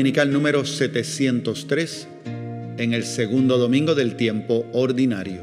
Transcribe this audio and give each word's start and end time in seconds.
Dominical 0.00 0.32
número 0.32 0.64
703 0.64 2.08
en 2.78 2.94
el 2.94 3.04
segundo 3.04 3.58
domingo 3.58 3.94
del 3.94 4.16
tiempo 4.16 4.66
ordinario. 4.72 5.42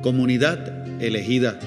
Comunidad 0.00 1.02
elegida. 1.02 1.58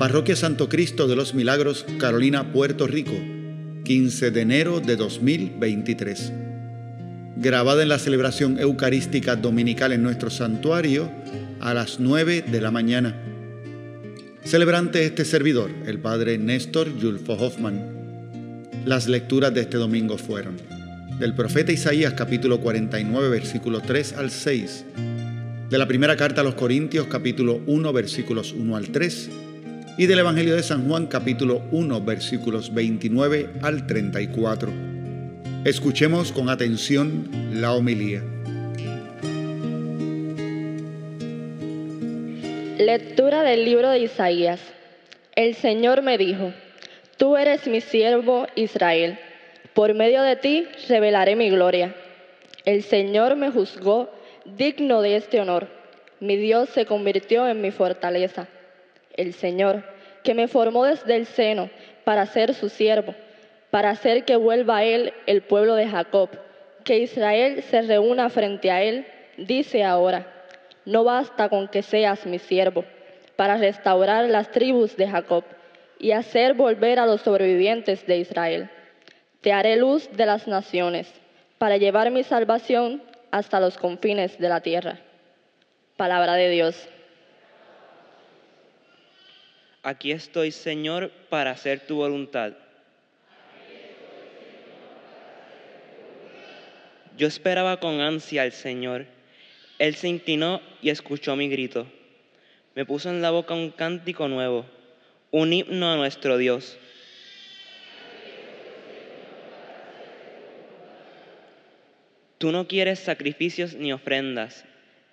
Parroquia 0.00 0.34
Santo 0.34 0.68
Cristo 0.68 1.06
de 1.06 1.14
los 1.14 1.34
Milagros, 1.34 1.86
Carolina, 1.96 2.52
Puerto 2.52 2.88
Rico, 2.88 3.12
15 3.84 4.32
de 4.32 4.40
enero 4.40 4.80
de 4.80 4.96
2023. 4.96 6.32
Grabada 7.36 7.84
en 7.84 7.88
la 7.88 8.00
celebración 8.00 8.58
eucarística 8.58 9.36
dominical 9.36 9.92
en 9.92 10.02
nuestro 10.02 10.28
santuario 10.28 11.08
a 11.60 11.72
las 11.72 12.00
9 12.00 12.46
de 12.50 12.60
la 12.60 12.72
mañana. 12.72 13.14
Celebrante 14.42 15.04
este 15.04 15.24
servidor, 15.24 15.70
el 15.86 16.00
padre 16.00 16.36
Néstor 16.36 16.98
Yulfo 16.98 17.34
Hoffman. 17.34 17.91
Las 18.84 19.06
lecturas 19.06 19.54
de 19.54 19.60
este 19.60 19.76
domingo 19.76 20.18
fueron 20.18 20.56
del 21.20 21.34
profeta 21.34 21.70
Isaías 21.70 22.14
capítulo 22.14 22.60
49 22.60 23.28
versículo 23.28 23.80
3 23.80 24.14
al 24.14 24.32
6, 24.32 24.84
de 25.70 25.78
la 25.78 25.86
primera 25.86 26.16
carta 26.16 26.40
a 26.40 26.44
los 26.44 26.56
Corintios 26.56 27.06
capítulo 27.06 27.60
1 27.66 27.92
versículos 27.92 28.52
1 28.52 28.76
al 28.76 28.88
3 28.88 29.30
y 29.98 30.06
del 30.06 30.18
Evangelio 30.18 30.56
de 30.56 30.64
San 30.64 30.88
Juan 30.88 31.06
capítulo 31.06 31.62
1 31.70 32.00
versículos 32.00 32.74
29 32.74 33.50
al 33.62 33.86
34. 33.86 34.72
Escuchemos 35.64 36.32
con 36.32 36.50
atención 36.50 37.28
la 37.54 37.74
homilía. 37.74 38.24
Lectura 42.78 43.44
del 43.44 43.64
libro 43.64 43.90
de 43.90 44.00
Isaías. 44.00 44.58
El 45.36 45.54
Señor 45.54 46.02
me 46.02 46.18
dijo, 46.18 46.52
Tú 47.22 47.36
eres 47.36 47.68
mi 47.68 47.80
siervo 47.80 48.48
Israel, 48.56 49.16
por 49.74 49.94
medio 49.94 50.22
de 50.22 50.34
ti 50.34 50.66
revelaré 50.88 51.36
mi 51.36 51.50
gloria. 51.50 51.94
El 52.64 52.82
Señor 52.82 53.36
me 53.36 53.52
juzgó 53.52 54.10
digno 54.44 55.02
de 55.02 55.14
este 55.14 55.40
honor. 55.40 55.68
Mi 56.18 56.34
Dios 56.36 56.70
se 56.70 56.84
convirtió 56.84 57.46
en 57.46 57.60
mi 57.60 57.70
fortaleza. 57.70 58.48
El 59.16 59.34
Señor, 59.34 59.84
que 60.24 60.34
me 60.34 60.48
formó 60.48 60.84
desde 60.84 61.14
el 61.14 61.26
seno 61.26 61.70
para 62.02 62.26
ser 62.26 62.54
su 62.54 62.68
siervo, 62.68 63.14
para 63.70 63.90
hacer 63.90 64.24
que 64.24 64.34
vuelva 64.34 64.78
a 64.78 64.84
él 64.84 65.12
el 65.26 65.42
pueblo 65.42 65.76
de 65.76 65.86
Jacob, 65.86 66.28
que 66.82 66.98
Israel 66.98 67.62
se 67.62 67.82
reúna 67.82 68.30
frente 68.30 68.72
a 68.72 68.82
él, 68.82 69.06
dice 69.36 69.84
ahora, 69.84 70.26
no 70.84 71.04
basta 71.04 71.48
con 71.48 71.68
que 71.68 71.82
seas 71.82 72.26
mi 72.26 72.40
siervo, 72.40 72.84
para 73.36 73.58
restaurar 73.58 74.28
las 74.28 74.50
tribus 74.50 74.96
de 74.96 75.06
Jacob 75.06 75.44
y 76.02 76.10
hacer 76.10 76.54
volver 76.54 76.98
a 76.98 77.06
los 77.06 77.22
sobrevivientes 77.22 78.04
de 78.06 78.18
Israel. 78.18 78.68
Te 79.40 79.52
haré 79.52 79.76
luz 79.76 80.10
de 80.10 80.26
las 80.26 80.48
naciones, 80.48 81.08
para 81.58 81.76
llevar 81.76 82.10
mi 82.10 82.24
salvación 82.24 83.00
hasta 83.30 83.60
los 83.60 83.78
confines 83.78 84.36
de 84.36 84.48
la 84.48 84.60
tierra. 84.60 84.98
Palabra 85.96 86.34
de 86.34 86.50
Dios. 86.50 86.88
Aquí 89.84 90.10
estoy, 90.10 90.50
Señor, 90.50 91.12
para 91.28 91.52
hacer 91.52 91.86
tu 91.86 91.96
voluntad. 91.96 92.52
Yo 97.16 97.28
esperaba 97.28 97.78
con 97.78 98.00
ansia 98.00 98.42
al 98.42 98.50
Señor. 98.50 99.06
Él 99.78 99.94
se 99.94 100.08
inclinó 100.08 100.60
y 100.80 100.90
escuchó 100.90 101.36
mi 101.36 101.48
grito. 101.48 101.86
Me 102.74 102.84
puso 102.84 103.08
en 103.08 103.22
la 103.22 103.30
boca 103.30 103.54
un 103.54 103.70
cántico 103.70 104.26
nuevo 104.26 104.66
un 105.32 105.52
himno 105.52 105.90
a 105.90 105.96
nuestro 105.96 106.36
Dios. 106.36 106.78
Tú 112.36 112.52
no 112.52 112.68
quieres 112.68 112.98
sacrificios 112.98 113.74
ni 113.74 113.92
ofrendas, 113.92 114.64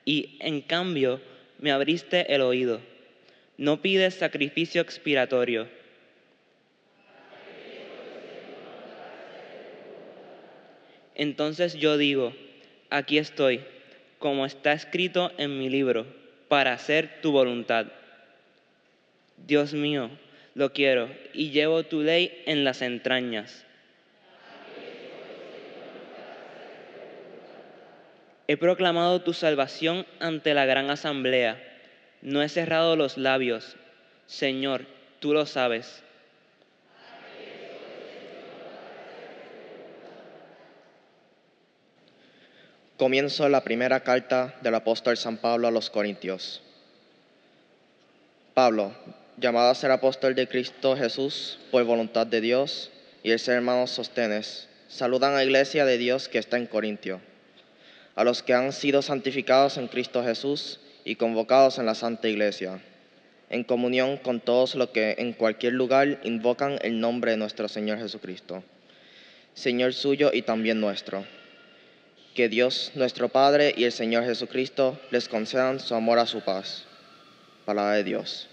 y 0.04 0.38
en 0.42 0.62
cambio 0.62 1.22
me 1.58 1.72
abriste 1.72 2.34
el 2.34 2.42
oído. 2.42 2.82
No 3.58 3.82
pides 3.82 4.16
sacrificio 4.16 4.82
expiratorio. 4.82 5.68
Entonces 11.16 11.76
yo 11.76 11.98
digo, 11.98 12.34
aquí 12.90 13.18
estoy, 13.18 13.62
como 14.18 14.46
está 14.46 14.74
escrito 14.74 15.32
en 15.38 15.60
mi 15.60 15.70
libro, 15.70 16.08
para 16.48 16.74
hacer 16.74 17.22
tu 17.22 17.32
voluntad. 17.32 17.88
Dios 19.48 19.74
mío, 19.74 20.10
lo 20.54 20.74
quiero 20.74 21.10
y 21.34 21.52
llevo 21.52 21.84
tu 21.84 22.02
ley 22.02 22.44
en 22.46 22.64
las 22.64 22.82
entrañas. 22.82 23.66
He 28.48 28.58
proclamado 28.58 29.22
tu 29.22 29.34
salvación 29.34 30.08
ante 30.20 30.56
la 30.56 30.66
gran 30.66 30.90
asamblea. 30.90 31.64
No 32.22 32.42
he 32.42 32.50
cerrado 32.50 32.96
los 32.96 33.18
labios. 33.18 33.76
Señor, 34.26 34.86
tú 35.20 35.34
lo 35.34 35.46
sabes. 35.46 36.04
Comienzo 42.98 43.48
la 43.48 43.64
primera 43.64 44.02
carta 44.02 44.56
del 44.62 44.76
apóstol 44.76 45.16
San 45.16 45.38
Pablo 45.38 45.68
a 45.68 45.72
los 45.72 45.90
Corintios. 45.90 46.62
Pablo, 48.54 48.94
llamado 49.40 49.70
a 49.70 49.76
ser 49.76 49.92
apóstol 49.92 50.36
de 50.36 50.48
Cristo 50.48 50.98
Jesús 50.98 51.60
por 51.72 51.84
voluntad 51.86 52.28
de 52.28 52.42
Dios, 52.42 52.92
y 53.24 53.32
el 53.32 53.40
ser 53.40 53.56
hermanos 53.56 53.92
sostenes, 53.92 54.68
saludan 54.88 55.34
a 55.34 55.38
la 55.38 55.44
iglesia 55.44 55.86
de 55.86 55.98
Dios 55.98 56.28
que 56.28 56.40
está 56.40 56.58
en 56.58 56.68
Corintio, 56.68 57.22
a 58.16 58.24
los 58.24 58.44
que 58.44 58.54
han 58.54 58.74
sido 58.74 59.02
santificados 59.02 59.78
en 59.78 59.88
Cristo 59.88 60.24
Jesús 60.24 60.80
y 61.06 61.16
convocados 61.16 61.80
en 61.80 61.86
la 61.86 61.96
Santa 61.96 62.28
Iglesia, 62.28 62.82
en 63.50 63.64
comunión 63.64 64.18
con 64.18 64.42
todos 64.42 64.76
los 64.76 64.90
que 64.90 65.16
en 65.18 65.34
cualquier 65.34 65.74
lugar 65.74 66.20
invocan 66.24 66.78
el 66.82 67.00
nombre 67.00 67.32
de 67.32 67.38
nuestro 67.38 67.68
Señor 67.68 68.00
Jesucristo, 68.00 68.64
Señor 69.54 69.94
suyo 69.94 70.32
y 70.34 70.42
también 70.42 70.80
nuestro. 70.80 71.26
Que 72.36 72.48
Dios, 72.48 72.92
nuestro 72.96 73.30
Padre 73.30 73.74
y 73.76 73.86
el 73.86 73.92
Señor 73.92 74.24
Jesucristo 74.24 75.00
les 75.12 75.28
concedan 75.28 75.80
su 75.80 75.96
amor 75.96 76.20
a 76.20 76.26
su 76.26 76.42
paz. 76.42 76.86
Palabra 77.66 77.96
de 77.96 78.04
Dios. 78.04 78.48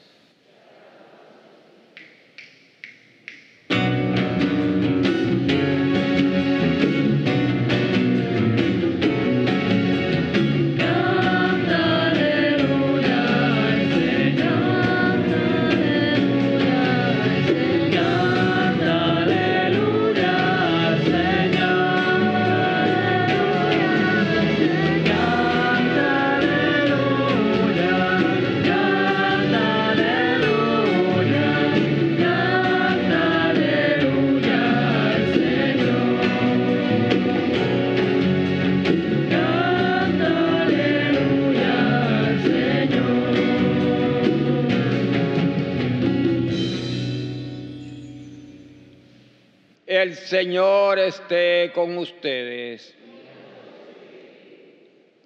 Señor 50.37 50.99
esté 50.99 51.73
con 51.73 51.97
ustedes. 51.97 52.95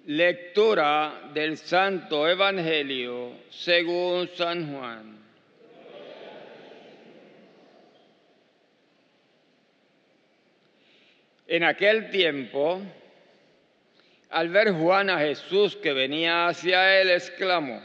Lectura 0.05 1.29
del 1.33 1.57
Santo 1.57 2.29
Evangelio 2.29 3.33
según 3.49 4.29
San 4.29 4.73
Juan. 4.73 5.19
En 11.45 11.65
aquel 11.65 12.09
tiempo, 12.09 12.81
al 14.29 14.47
ver 14.47 14.71
Juan 14.71 15.09
a 15.09 15.19
Jesús 15.19 15.75
que 15.75 15.91
venía 15.91 16.47
hacia 16.47 17.01
él, 17.01 17.09
exclamó, 17.09 17.81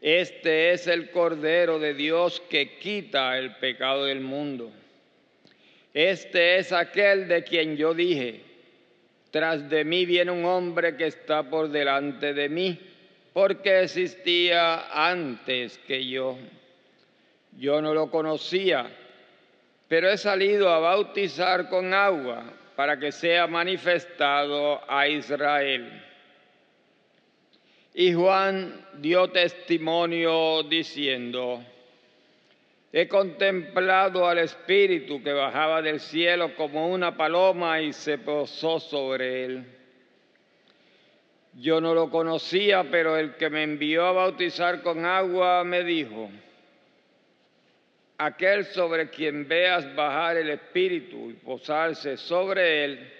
Este 0.00 0.70
es 0.70 0.86
el 0.86 1.10
Cordero 1.10 1.80
de 1.80 1.94
Dios 1.94 2.40
que 2.48 2.78
quita 2.78 3.36
el 3.36 3.56
pecado 3.56 4.04
del 4.04 4.20
mundo. 4.20 4.72
Este 5.98 6.58
es 6.58 6.72
aquel 6.72 7.26
de 7.26 7.42
quien 7.42 7.76
yo 7.76 7.92
dije, 7.92 8.40
tras 9.32 9.68
de 9.68 9.82
mí 9.82 10.06
viene 10.06 10.30
un 10.30 10.44
hombre 10.44 10.96
que 10.96 11.08
está 11.08 11.42
por 11.42 11.70
delante 11.70 12.34
de 12.34 12.48
mí, 12.48 12.78
porque 13.32 13.80
existía 13.80 15.10
antes 15.10 15.76
que 15.88 16.06
yo. 16.06 16.38
Yo 17.58 17.82
no 17.82 17.94
lo 17.94 18.12
conocía, 18.12 18.88
pero 19.88 20.08
he 20.08 20.16
salido 20.16 20.68
a 20.68 20.78
bautizar 20.78 21.68
con 21.68 21.92
agua 21.92 22.44
para 22.76 22.96
que 22.96 23.10
sea 23.10 23.48
manifestado 23.48 24.80
a 24.88 25.08
Israel. 25.08 26.00
Y 27.92 28.12
Juan 28.12 28.86
dio 28.98 29.30
testimonio 29.32 30.62
diciendo, 30.62 31.60
he 32.92 33.06
contemplado 33.06 34.26
al 34.26 34.38
Espíritu 34.38 35.22
que 35.22 35.32
bajaba 35.32 35.82
del 35.82 36.00
cielo 36.00 36.54
como 36.54 36.88
una 36.88 37.16
paloma 37.16 37.80
y 37.80 37.92
se 37.92 38.18
posó 38.18 38.80
sobre 38.80 39.44
él. 39.44 39.64
Yo 41.54 41.80
no 41.80 41.94
lo 41.94 42.10
conocía, 42.10 42.84
pero 42.90 43.16
el 43.16 43.34
que 43.34 43.50
me 43.50 43.62
envió 43.62 44.06
a 44.06 44.12
bautizar 44.12 44.82
con 44.82 45.04
agua 45.04 45.64
me 45.64 45.82
dijo, 45.82 46.30
aquel 48.16 48.64
sobre 48.66 49.10
quien 49.10 49.46
veas 49.46 49.94
bajar 49.94 50.36
el 50.36 50.50
Espíritu 50.50 51.30
y 51.30 51.34
posarse 51.34 52.16
sobre 52.16 52.84
él, 52.84 53.12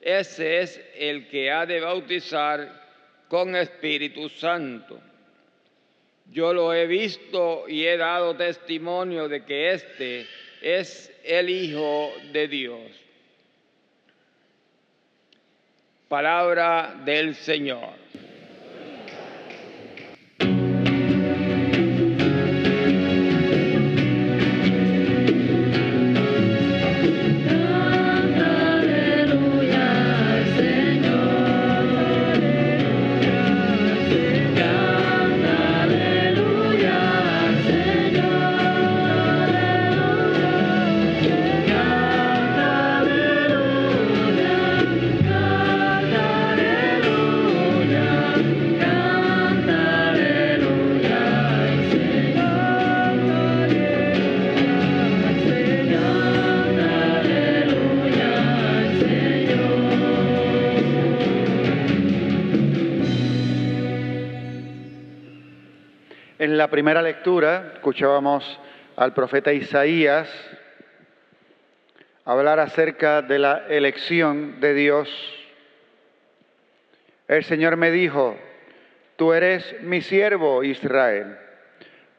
ese 0.00 0.60
es 0.60 0.80
el 0.96 1.28
que 1.28 1.50
ha 1.50 1.66
de 1.66 1.80
bautizar 1.80 2.80
con 3.28 3.54
Espíritu 3.54 4.28
Santo. 4.30 4.98
Yo 6.32 6.52
lo 6.52 6.72
he 6.72 6.86
visto 6.86 7.68
y 7.68 7.86
he 7.86 7.96
dado 7.96 8.36
testimonio 8.36 9.28
de 9.28 9.44
que 9.44 9.72
este 9.72 10.26
es 10.62 11.12
el 11.24 11.50
Hijo 11.50 12.12
de 12.32 12.46
Dios. 12.46 12.80
Palabra 16.08 17.00
del 17.04 17.34
Señor. 17.34 17.94
En 66.50 66.58
la 66.58 66.66
primera 66.66 67.00
lectura 67.00 67.74
escuchábamos 67.74 68.58
al 68.96 69.14
profeta 69.14 69.52
Isaías 69.52 70.28
hablar 72.24 72.58
acerca 72.58 73.22
de 73.22 73.38
la 73.38 73.68
elección 73.68 74.58
de 74.58 74.74
Dios. 74.74 75.08
El 77.28 77.44
Señor 77.44 77.76
me 77.76 77.92
dijo, 77.92 78.36
tú 79.14 79.32
eres 79.32 79.80
mi 79.82 80.00
siervo 80.00 80.64
Israel, 80.64 81.38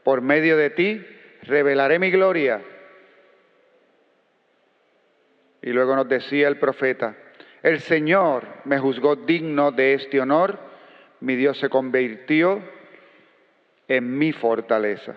por 0.05 0.21
medio 0.21 0.55
de 0.55 0.69
ti 0.69 1.05
revelaré 1.43 1.99
mi 1.99 2.09
gloria. 2.09 2.61
Y 5.61 5.71
luego 5.71 5.93
nos 5.93 6.07
decía 6.07 6.47
el 6.47 6.55
profeta, 6.55 7.17
el 7.63 7.81
Señor 7.81 8.47
me 8.63 8.79
juzgó 8.79 9.17
digno 9.17 9.73
de 9.73 9.95
este 9.95 10.21
honor, 10.21 10.57
mi 11.19 11.35
Dios 11.35 11.59
se 11.59 11.67
convirtió 11.67 12.79
en 13.87 14.17
mi 14.17 14.31
fortaleza. 14.31 15.15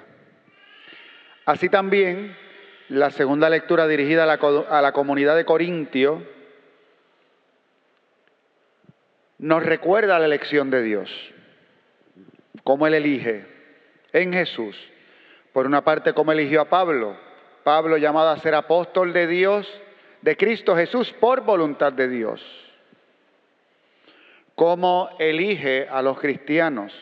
Así 1.47 1.69
también, 1.69 2.37
la 2.89 3.11
segunda 3.11 3.51
lectura 3.51 3.87
dirigida 3.87 4.25
a 4.25 4.27
la, 4.27 4.35
a 4.69 4.83
la 4.83 4.93
comunidad 4.93 5.37
de 5.37 5.45
Corintio 5.45 6.23
nos 9.39 9.63
recuerda 9.63 10.19
la 10.19 10.27
elección 10.27 10.71
de 10.71 10.83
Dios, 10.83 11.11
cómo 12.63 12.87
Él 12.87 12.95
elige 12.95 13.47
en 14.13 14.33
Jesús. 14.33 14.77
Por 15.53 15.67
una 15.67 15.85
parte, 15.85 16.15
cómo 16.15 16.33
eligió 16.33 16.63
a 16.63 16.69
Pablo, 16.69 17.17
Pablo 17.63 17.97
llamado 17.97 18.31
a 18.31 18.39
ser 18.39 18.55
apóstol 18.55 19.13
de 19.13 19.27
Dios, 19.27 19.69
de 20.23 20.37
Cristo 20.37 20.75
Jesús, 20.75 21.13
por 21.21 21.43
voluntad 21.43 21.93
de 21.93 22.09
Dios. 22.09 22.43
Cómo 24.55 25.11
elige 25.19 25.89
a 25.89 26.01
los 26.01 26.19
cristianos. 26.19 26.93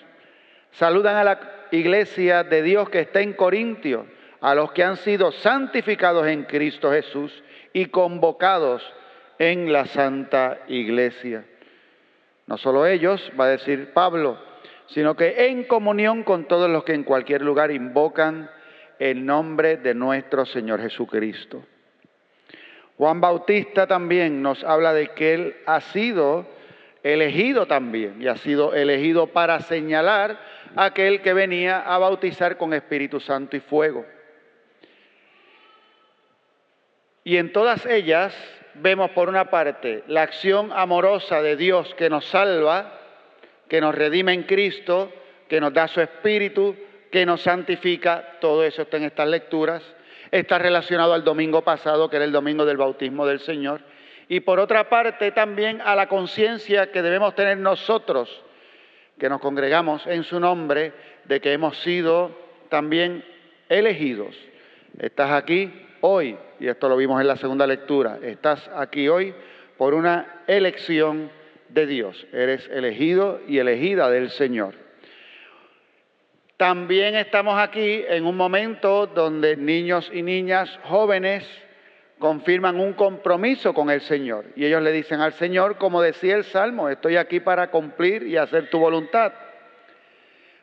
Saludan 0.72 1.16
a 1.16 1.24
la 1.24 1.40
iglesia 1.70 2.44
de 2.44 2.62
Dios 2.62 2.88
que 2.88 3.00
está 3.00 3.20
en 3.20 3.34
Corintio, 3.34 4.06
a 4.40 4.54
los 4.54 4.72
que 4.72 4.84
han 4.84 4.96
sido 4.96 5.32
santificados 5.32 6.26
en 6.26 6.44
Cristo 6.44 6.90
Jesús 6.90 7.42
y 7.72 7.86
convocados 7.86 8.82
en 9.38 9.72
la 9.72 9.86
santa 9.86 10.60
iglesia. 10.69 11.44
No 12.46 12.58
solo 12.58 12.86
ellos, 12.86 13.30
va 13.38 13.44
a 13.44 13.48
decir 13.48 13.92
Pablo, 13.92 14.38
sino 14.86 15.16
que 15.16 15.46
en 15.46 15.64
comunión 15.64 16.23
con 16.23 16.47
todos 16.47 16.68
los 16.70 16.85
que 16.85 16.94
en 16.94 17.04
cualquier 17.04 17.42
lugar 17.42 17.70
invocan 17.70 18.50
el 18.99 19.25
nombre 19.25 19.76
de 19.76 19.94
nuestro 19.94 20.44
Señor 20.47 20.80
Jesucristo. 20.80 21.64
Juan 22.99 23.20
Bautista 23.20 23.87
también 23.87 24.42
nos 24.42 24.62
habla 24.64 24.92
de 24.92 25.08
que 25.08 25.35
él 25.35 25.56
ha 25.66 25.80
sido 25.80 26.47
elegido 27.02 27.66
también 27.66 28.21
y 28.21 28.28
ha 28.28 28.37
sido 28.37 28.75
elegido 28.75 29.28
para 29.28 29.61
señalar 29.61 30.38
aquel 30.76 31.21
que 31.21 31.32
venía 31.32 31.80
a 31.80 31.99
bautizar 31.99 32.56
con 32.56 32.73
Espíritu 32.73 33.21
Santo 33.21 33.56
y 33.56 33.61
fuego. 33.61 34.06
Y 37.25 37.37
en 37.37 37.52
todas 37.52 37.87
ellas 37.87 38.35
vemos 38.75 39.11
por 39.11 39.28
una 39.28 39.50
parte 39.50 40.02
la 40.06 40.23
acción 40.23 40.71
amorosa 40.73 41.42
de 41.42 41.56
Dios 41.56 41.94
que 41.94 42.11
nos 42.11 42.25
salva, 42.26 42.99
que 43.68 43.80
nos 43.80 43.94
redime 43.94 44.32
en 44.32 44.44
Cristo, 44.44 45.12
que 45.49 45.61
nos 45.61 45.73
da 45.73 45.88
su 45.88 46.00
Espíritu, 46.00 46.76
que 47.11 47.26
nos 47.26 47.42
santifica, 47.42 48.38
todo 48.40 48.64
eso 48.64 48.82
está 48.82 48.97
en 48.97 49.04
estas 49.04 49.28
lecturas, 49.28 49.82
está 50.30 50.59
relacionado 50.59 51.12
al 51.12 51.25
domingo 51.25 51.62
pasado, 51.62 52.09
que 52.09 52.16
era 52.16 52.25
el 52.25 52.32
domingo 52.32 52.64
del 52.64 52.78
bautismo 52.78 53.26
del 53.26 53.40
Señor, 53.40 53.82
y 54.29 54.41
por 54.41 54.61
otra 54.61 54.88
parte 54.88 55.33
también 55.33 55.81
a 55.81 55.95
la 55.95 56.09
conciencia 56.09 56.91
que 56.91 57.02
debemos 57.02 57.35
tener 57.35 57.59
nosotros 57.59 58.43
que 59.19 59.29
nos 59.29 59.41
congregamos 59.41 60.07
en 60.07 60.25
su 60.25 60.41
nombre, 60.41 60.93
de 61.25 61.41
que 61.41 61.52
hemos 61.52 61.79
sido 61.79 62.37
también 62.69 63.25
elegidos. 63.69 64.35
Estás 64.99 65.31
aquí 65.31 65.73
hoy, 66.00 66.37
y 66.59 66.67
esto 66.67 66.88
lo 66.88 66.97
vimos 66.97 67.21
en 67.21 67.29
la 67.29 67.37
segunda 67.37 67.67
lectura, 67.67 68.19
estás 68.23 68.69
aquí 68.75 69.09
hoy 69.09 69.35
por 69.76 69.95
una 69.95 70.43
elección 70.47 71.31
de 71.69 71.87
Dios. 71.87 72.26
Eres 72.33 72.69
elegido 72.69 73.41
y 73.47 73.59
elegida 73.59 74.11
del 74.11 74.31
Señor. 74.31 74.75
También 76.57 77.14
estamos 77.14 77.59
aquí 77.59 78.05
en 78.09 78.25
un 78.26 78.37
momento 78.37 79.07
donde 79.07 79.57
niños 79.57 80.11
y 80.12 80.23
niñas 80.23 80.79
jóvenes 80.85 81.45
confirman 82.23 82.79
un 82.79 82.93
compromiso 82.93 83.75
con 83.75 83.91
el 83.91 84.00
Señor. 84.00 84.45
Y 84.55 84.64
ellos 84.64 84.81
le 84.81 84.93
dicen 84.93 85.21
al 85.21 85.33
Señor, 85.33 85.76
como 85.76 86.00
decía 86.00 86.37
el 86.37 86.45
Salmo, 86.45 86.88
estoy 86.88 87.17
aquí 87.17 87.41
para 87.41 87.73
cumplir 87.73 88.23
y 88.23 88.37
hacer 88.37 88.71
tu 88.71 88.79
voluntad. 88.79 89.33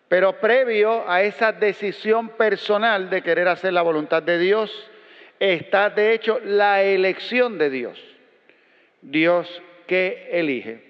Pero 0.07 0.39
previo 0.39 1.03
a 1.05 1.21
esa 1.21 1.51
decisión 1.51 2.29
personal 2.29 3.09
de 3.09 3.21
querer 3.21 3.49
hacer 3.49 3.73
la 3.73 3.81
voluntad 3.81 4.23
de 4.23 4.39
Dios, 4.39 4.71
está 5.37 5.89
de 5.89 6.13
hecho 6.13 6.39
la 6.45 6.81
elección 6.81 7.57
de 7.57 7.69
Dios. 7.69 8.01
Dios 9.01 9.61
que 9.85 10.29
elige. 10.31 10.81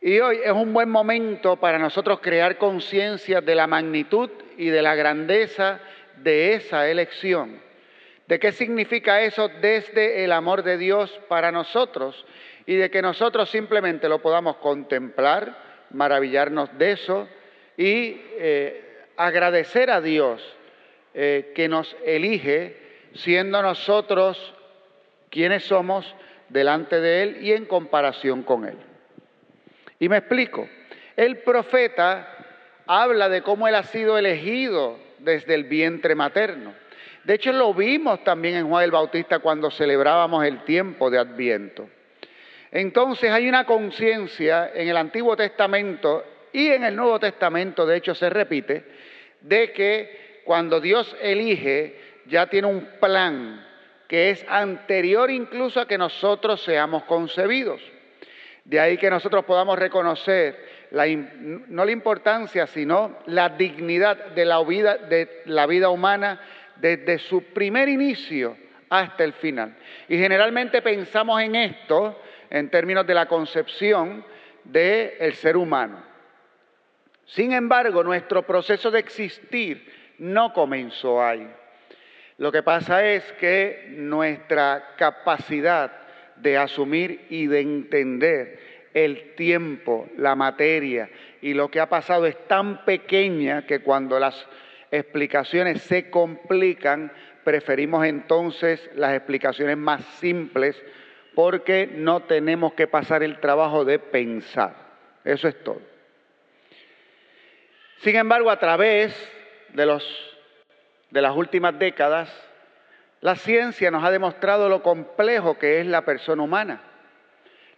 Y 0.00 0.18
hoy 0.20 0.38
es 0.42 0.52
un 0.52 0.72
buen 0.72 0.88
momento 0.88 1.56
para 1.56 1.78
nosotros 1.78 2.20
crear 2.20 2.56
conciencia 2.56 3.42
de 3.42 3.54
la 3.54 3.66
magnitud 3.66 4.30
y 4.56 4.68
de 4.68 4.80
la 4.80 4.94
grandeza 4.94 5.78
de 6.22 6.54
esa 6.54 6.88
elección 6.88 7.60
de 8.26 8.38
qué 8.38 8.52
significa 8.52 9.22
eso 9.22 9.48
desde 9.60 10.24
el 10.24 10.32
amor 10.32 10.62
de 10.62 10.78
Dios 10.78 11.20
para 11.28 11.52
nosotros 11.52 12.24
y 12.66 12.76
de 12.76 12.90
que 12.90 13.02
nosotros 13.02 13.50
simplemente 13.50 14.08
lo 14.08 14.20
podamos 14.20 14.56
contemplar, 14.56 15.58
maravillarnos 15.90 16.76
de 16.78 16.92
eso 16.92 17.28
y 17.76 18.20
eh, 18.38 19.04
agradecer 19.16 19.90
a 19.90 20.00
Dios 20.00 20.42
eh, 21.14 21.52
que 21.54 21.68
nos 21.68 21.96
elige 22.04 22.76
siendo 23.14 23.60
nosotros 23.60 24.54
quienes 25.28 25.64
somos 25.64 26.14
delante 26.48 27.00
de 27.00 27.22
Él 27.22 27.38
y 27.40 27.52
en 27.52 27.64
comparación 27.64 28.42
con 28.42 28.64
Él. 28.66 28.76
Y 29.98 30.08
me 30.08 30.18
explico, 30.18 30.68
el 31.16 31.38
profeta 31.38 32.28
habla 32.86 33.28
de 33.28 33.42
cómo 33.42 33.68
Él 33.68 33.74
ha 33.74 33.82
sido 33.82 34.16
elegido 34.16 34.98
desde 35.18 35.54
el 35.54 35.64
vientre 35.64 36.14
materno 36.14 36.74
De 37.24 37.34
hecho, 37.34 37.52
lo 37.52 37.72
vimos 37.72 38.24
también 38.24 38.56
en 38.56 38.68
Juan 38.68 38.84
el 38.84 38.90
Bautista 38.90 39.38
cuando 39.38 39.70
celebrábamos 39.70 40.44
el 40.44 40.64
tiempo 40.64 41.10
de 41.10 41.18
Adviento. 41.18 41.88
Entonces 42.70 43.30
hay 43.30 43.48
una 43.48 43.64
conciencia 43.64 44.70
en 44.74 44.88
el 44.88 44.96
Antiguo 44.96 45.36
Testamento 45.36 46.24
y 46.52 46.68
en 46.68 46.84
el 46.84 46.96
Nuevo 46.96 47.20
Testamento, 47.20 47.86
de 47.86 47.96
hecho, 47.96 48.14
se 48.14 48.28
repite, 48.28 48.84
de 49.40 49.72
que 49.72 50.42
cuando 50.44 50.80
Dios 50.80 51.14
elige, 51.20 51.96
ya 52.26 52.46
tiene 52.46 52.68
un 52.68 52.88
plan 53.00 53.66
que 54.08 54.30
es 54.30 54.44
anterior 54.48 55.30
incluso 55.30 55.80
a 55.80 55.86
que 55.86 55.96
nosotros 55.96 56.62
seamos 56.62 57.04
concebidos. 57.04 57.80
De 58.64 58.78
ahí 58.78 58.96
que 58.96 59.10
nosotros 59.10 59.44
podamos 59.44 59.78
reconocer 59.78 60.82
no 61.68 61.84
la 61.84 61.90
importancia, 61.90 62.66
sino 62.66 63.18
la 63.26 63.48
dignidad 63.50 64.16
de 64.26 64.44
la 64.44 64.62
vida, 64.62 64.98
de 64.98 65.42
la 65.46 65.66
vida 65.66 65.88
humana 65.88 66.40
desde 66.76 67.18
su 67.18 67.42
primer 67.52 67.88
inicio 67.88 68.56
hasta 68.88 69.24
el 69.24 69.32
final. 69.34 69.76
Y 70.08 70.18
generalmente 70.18 70.82
pensamos 70.82 71.40
en 71.40 71.54
esto 71.54 72.20
en 72.50 72.70
términos 72.70 73.06
de 73.06 73.14
la 73.14 73.26
concepción 73.26 74.24
del 74.64 75.34
ser 75.34 75.56
humano. 75.56 76.02
Sin 77.24 77.52
embargo, 77.52 78.04
nuestro 78.04 78.42
proceso 78.42 78.90
de 78.90 78.98
existir 78.98 79.90
no 80.18 80.52
comenzó 80.52 81.24
ahí. 81.24 81.48
Lo 82.38 82.52
que 82.52 82.62
pasa 82.62 83.06
es 83.06 83.22
que 83.34 83.86
nuestra 83.90 84.94
capacidad 84.96 85.92
de 86.36 86.58
asumir 86.58 87.26
y 87.30 87.46
de 87.46 87.60
entender 87.60 88.58
el 88.94 89.34
tiempo, 89.34 90.08
la 90.16 90.34
materia 90.34 91.08
y 91.40 91.54
lo 91.54 91.70
que 91.70 91.80
ha 91.80 91.88
pasado 91.88 92.26
es 92.26 92.36
tan 92.46 92.84
pequeña 92.84 93.66
que 93.66 93.80
cuando 93.80 94.18
las 94.18 94.46
explicaciones 94.92 95.82
se 95.82 96.10
complican, 96.10 97.10
preferimos 97.42 98.04
entonces 98.06 98.88
las 98.94 99.14
explicaciones 99.14 99.76
más 99.76 100.04
simples 100.20 100.80
porque 101.34 101.90
no 101.92 102.20
tenemos 102.20 102.74
que 102.74 102.86
pasar 102.86 103.22
el 103.22 103.40
trabajo 103.40 103.84
de 103.84 103.98
pensar. 103.98 104.76
Eso 105.24 105.48
es 105.48 105.64
todo. 105.64 105.80
Sin 108.02 108.16
embargo, 108.16 108.50
a 108.50 108.58
través 108.58 109.16
de, 109.72 109.86
los, 109.86 110.04
de 111.10 111.22
las 111.22 111.34
últimas 111.34 111.78
décadas, 111.78 112.30
la 113.22 113.36
ciencia 113.36 113.90
nos 113.90 114.04
ha 114.04 114.10
demostrado 114.10 114.68
lo 114.68 114.82
complejo 114.82 115.58
que 115.58 115.80
es 115.80 115.86
la 115.86 116.04
persona 116.04 116.42
humana, 116.42 116.82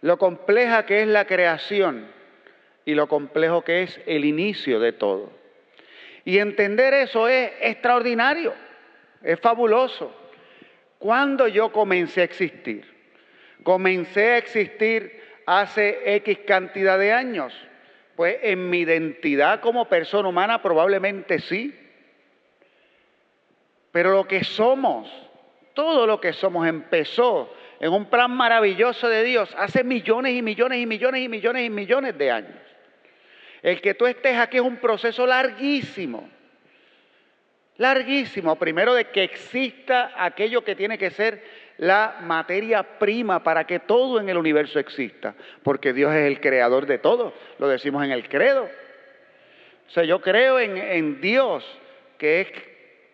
lo 0.01 0.17
compleja 0.17 0.85
que 0.85 1.01
es 1.01 1.07
la 1.07 1.25
creación 1.25 2.07
y 2.83 2.95
lo 2.95 3.07
complejo 3.07 3.63
que 3.63 3.83
es 3.83 4.01
el 4.05 4.25
inicio 4.25 4.79
de 4.79 4.91
todo. 4.91 5.44
Y 6.25 6.39
entender 6.39 6.93
eso 6.95 7.27
es 7.27 7.51
extraordinario, 7.61 8.53
es 9.21 9.39
fabuloso. 9.39 10.11
Cuando 10.97 11.47
yo 11.47 11.71
comencé 11.71 12.21
a 12.21 12.23
existir? 12.23 12.83
Comencé 13.63 14.31
a 14.31 14.37
existir 14.37 15.21
hace 15.45 16.15
X 16.15 16.39
cantidad 16.47 16.97
de 16.97 17.13
años. 17.13 17.53
Pues 18.15 18.37
en 18.41 18.71
mi 18.71 18.79
identidad 18.79 19.61
como 19.61 19.87
persona 19.87 20.27
humana 20.27 20.63
probablemente 20.63 21.39
sí. 21.39 21.77
Pero 23.91 24.11
lo 24.11 24.27
que 24.27 24.43
somos, 24.43 25.07
todo 25.75 26.07
lo 26.07 26.19
que 26.19 26.33
somos 26.33 26.67
empezó 26.67 27.53
en 27.79 27.91
un 27.91 28.05
plan 28.05 28.31
maravilloso 28.31 29.09
de 29.09 29.23
Dios 29.23 29.53
hace 29.57 29.83
millones 29.83 30.33
y 30.33 30.41
millones 30.41 30.79
y 30.79 30.87
millones 30.87 31.21
y 31.21 31.29
millones 31.29 31.65
y 31.65 31.69
millones 31.69 32.17
de 32.17 32.31
años. 32.31 32.74
El 33.65 33.81
que 33.81 33.95
tú 33.95 34.05
estés 34.05 34.37
aquí 34.37 34.57
es 34.57 34.63
un 34.63 34.77
proceso 34.77 35.25
larguísimo, 35.25 36.29
larguísimo. 37.77 38.57
Primero 38.57 38.93
de 38.93 39.05
que 39.05 39.23
exista 39.23 40.11
aquello 40.23 40.63
que 40.63 40.75
tiene 40.75 40.99
que 40.99 41.09
ser 41.09 41.43
la 41.79 42.17
materia 42.21 42.83
prima 42.99 43.41
para 43.41 43.65
que 43.65 43.79
todo 43.79 44.19
en 44.19 44.29
el 44.29 44.37
universo 44.37 44.77
exista, 44.77 45.33
porque 45.63 45.93
Dios 45.93 46.13
es 46.13 46.27
el 46.27 46.41
creador 46.41 46.85
de 46.85 46.99
todo, 46.99 47.33
lo 47.57 47.67
decimos 47.67 48.05
en 48.05 48.11
el 48.11 48.29
credo. 48.29 48.69
O 49.87 49.89
sea, 49.89 50.03
yo 50.03 50.21
creo 50.21 50.59
en, 50.59 50.77
en 50.77 51.19
Dios, 51.19 51.65
que 52.19 52.41
es 52.41 52.47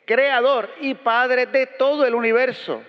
creador 0.03 0.69
y 0.81 0.95
padre 0.95 1.45
de 1.45 1.65
todo 1.65 2.05
el 2.05 2.13
universo, 2.13 2.83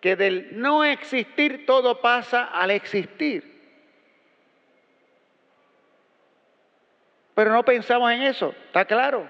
que 0.00 0.14
del 0.14 0.50
no 0.52 0.84
existir 0.84 1.66
todo 1.66 2.00
pasa 2.00 2.44
al 2.44 2.70
existir. 2.70 3.49
Pero 7.40 7.54
no 7.54 7.64
pensamos 7.64 8.12
en 8.12 8.20
eso, 8.20 8.54
está 8.66 8.84
claro. 8.84 9.26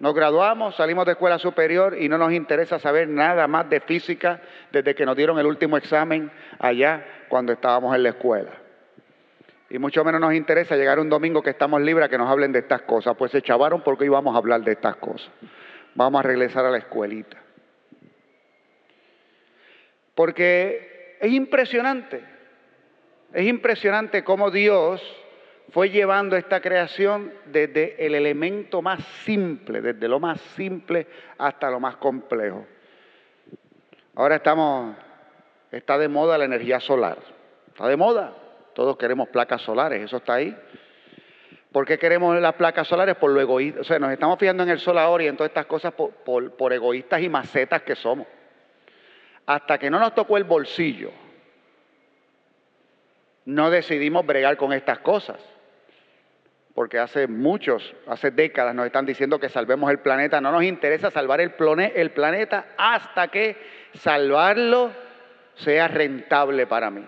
Nos 0.00 0.12
graduamos, 0.12 0.74
salimos 0.74 1.06
de 1.06 1.12
escuela 1.12 1.38
superior 1.38 1.96
y 1.96 2.08
no 2.08 2.18
nos 2.18 2.32
interesa 2.32 2.80
saber 2.80 3.06
nada 3.06 3.46
más 3.46 3.70
de 3.70 3.78
física 3.78 4.40
desde 4.72 4.92
que 4.96 5.06
nos 5.06 5.16
dieron 5.16 5.38
el 5.38 5.46
último 5.46 5.76
examen 5.76 6.32
allá 6.58 7.06
cuando 7.28 7.52
estábamos 7.52 7.94
en 7.94 8.02
la 8.02 8.08
escuela. 8.08 8.50
Y 9.70 9.78
mucho 9.78 10.02
menos 10.02 10.20
nos 10.20 10.34
interesa 10.34 10.74
llegar 10.74 10.98
un 10.98 11.08
domingo 11.08 11.42
que 11.44 11.50
estamos 11.50 11.80
libres 11.80 12.06
a 12.06 12.08
que 12.08 12.18
nos 12.18 12.28
hablen 12.28 12.50
de 12.50 12.58
estas 12.58 12.82
cosas. 12.82 13.14
Pues 13.16 13.30
se 13.30 13.40
chavaron 13.40 13.82
porque 13.82 14.06
íbamos 14.06 14.34
a 14.34 14.38
hablar 14.38 14.62
de 14.62 14.72
estas 14.72 14.96
cosas. 14.96 15.30
Vamos 15.94 16.18
a 16.18 16.22
regresar 16.26 16.66
a 16.66 16.70
la 16.72 16.78
escuelita. 16.78 17.36
Porque 20.16 21.18
es 21.20 21.32
impresionante, 21.32 22.20
es 23.32 23.46
impresionante 23.46 24.24
cómo 24.24 24.50
Dios 24.50 25.00
fue 25.70 25.90
llevando 25.90 26.36
esta 26.36 26.60
creación 26.60 27.32
desde 27.46 28.04
el 28.04 28.14
elemento 28.14 28.82
más 28.82 29.02
simple, 29.24 29.80
desde 29.80 30.08
lo 30.08 30.20
más 30.20 30.40
simple 30.56 31.06
hasta 31.38 31.70
lo 31.70 31.80
más 31.80 31.96
complejo. 31.96 32.66
Ahora 34.14 34.36
estamos, 34.36 34.94
está 35.72 35.98
de 35.98 36.08
moda 36.08 36.38
la 36.38 36.44
energía 36.44 36.80
solar, 36.80 37.18
está 37.68 37.88
de 37.88 37.96
moda, 37.96 38.34
todos 38.74 38.96
queremos 38.96 39.28
placas 39.28 39.62
solares, 39.62 40.02
eso 40.02 40.18
está 40.18 40.34
ahí. 40.34 40.56
¿Por 41.72 41.86
qué 41.86 41.98
queremos 41.98 42.40
las 42.40 42.54
placas 42.54 42.86
solares? 42.86 43.16
Por 43.16 43.32
lo 43.32 43.40
egoísta. 43.40 43.80
O 43.80 43.84
sea, 43.84 43.98
nos 43.98 44.12
estamos 44.12 44.38
fijando 44.38 44.62
en 44.62 44.68
el 44.68 44.78
sol 44.78 44.96
ahora 44.96 45.24
y 45.24 45.26
en 45.26 45.36
todas 45.36 45.50
estas 45.50 45.66
cosas 45.66 45.92
por, 45.92 46.52
por 46.52 46.72
egoístas 46.72 47.20
y 47.20 47.28
macetas 47.28 47.82
que 47.82 47.96
somos. 47.96 48.28
Hasta 49.44 49.76
que 49.76 49.90
no 49.90 49.98
nos 49.98 50.14
tocó 50.14 50.36
el 50.36 50.44
bolsillo, 50.44 51.10
no 53.46 53.70
decidimos 53.70 54.24
bregar 54.24 54.56
con 54.56 54.72
estas 54.72 55.00
cosas 55.00 55.53
porque 56.74 56.98
hace 56.98 57.28
muchos, 57.28 57.94
hace 58.08 58.32
décadas 58.32 58.74
nos 58.74 58.86
están 58.86 59.06
diciendo 59.06 59.38
que 59.38 59.48
salvemos 59.48 59.90
el 59.90 60.00
planeta. 60.00 60.40
No 60.40 60.50
nos 60.50 60.64
interesa 60.64 61.10
salvar 61.10 61.40
el, 61.40 61.52
planeta 61.52 62.66
hasta 62.76 63.28
que 63.28 63.56
salvarlo 63.94 64.90
sea 65.54 65.86
rentable 65.86 66.66
para 66.66 66.90
mí. 66.90 67.06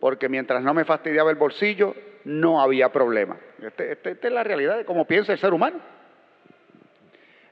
Porque 0.00 0.28
mientras 0.28 0.60
no 0.62 0.74
me 0.74 0.84
fastidiaba 0.84 1.30
el 1.30 1.36
bolsillo, 1.36 1.94
no 2.24 2.60
había 2.60 2.90
problema. 2.90 3.36
Este, 3.62 3.92
este, 3.92 4.10
esta 4.10 4.26
es 4.26 4.34
la 4.34 4.42
realidad 4.42 4.76
de 4.76 4.84
cómo 4.84 5.04
piensa 5.06 5.32
el 5.32 5.38
ser 5.38 5.54
humano. 5.54 5.78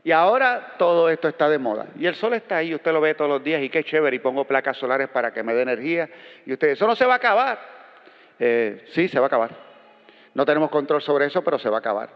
Y 0.03 0.11
ahora 0.11 0.75
todo 0.77 1.09
esto 1.09 1.29
está 1.29 1.49
de 1.49 1.59
moda. 1.59 1.87
Y 1.97 2.07
el 2.07 2.17
sol 2.17 2.35
está 2.35 2.57
ahí, 2.57 2.75
usted 2.75 2.93
lo 2.93 3.01
ve 3.01 3.15
todos 3.15 3.31
los 3.31 3.45
días 3.45 3.63
y 3.63 3.71
qué 3.71 3.85
chévere. 3.85 4.17
Y 4.17 4.19
pongo 4.19 4.45
placas 4.45 4.77
solares 4.77 5.09
para 5.09 5.33
que 5.33 5.45
me 5.45 5.55
dé 5.55 5.63
energía. 5.63 6.11
Y 6.45 6.53
usted, 6.53 6.71
eso 6.71 6.87
no 6.89 6.97
se 6.97 7.07
va 7.07 7.15
a 7.15 7.17
acabar. 7.17 7.61
Eh, 8.41 8.85
sí, 8.89 9.07
se 9.07 9.21
va 9.21 9.27
a 9.27 9.29
acabar. 9.29 9.74
No 10.35 10.45
tenemos 10.45 10.71
control 10.71 11.01
sobre 11.01 11.27
eso, 11.27 11.43
pero 11.43 11.59
se 11.59 11.69
va 11.69 11.77
a 11.77 11.81
acabar. 11.81 12.11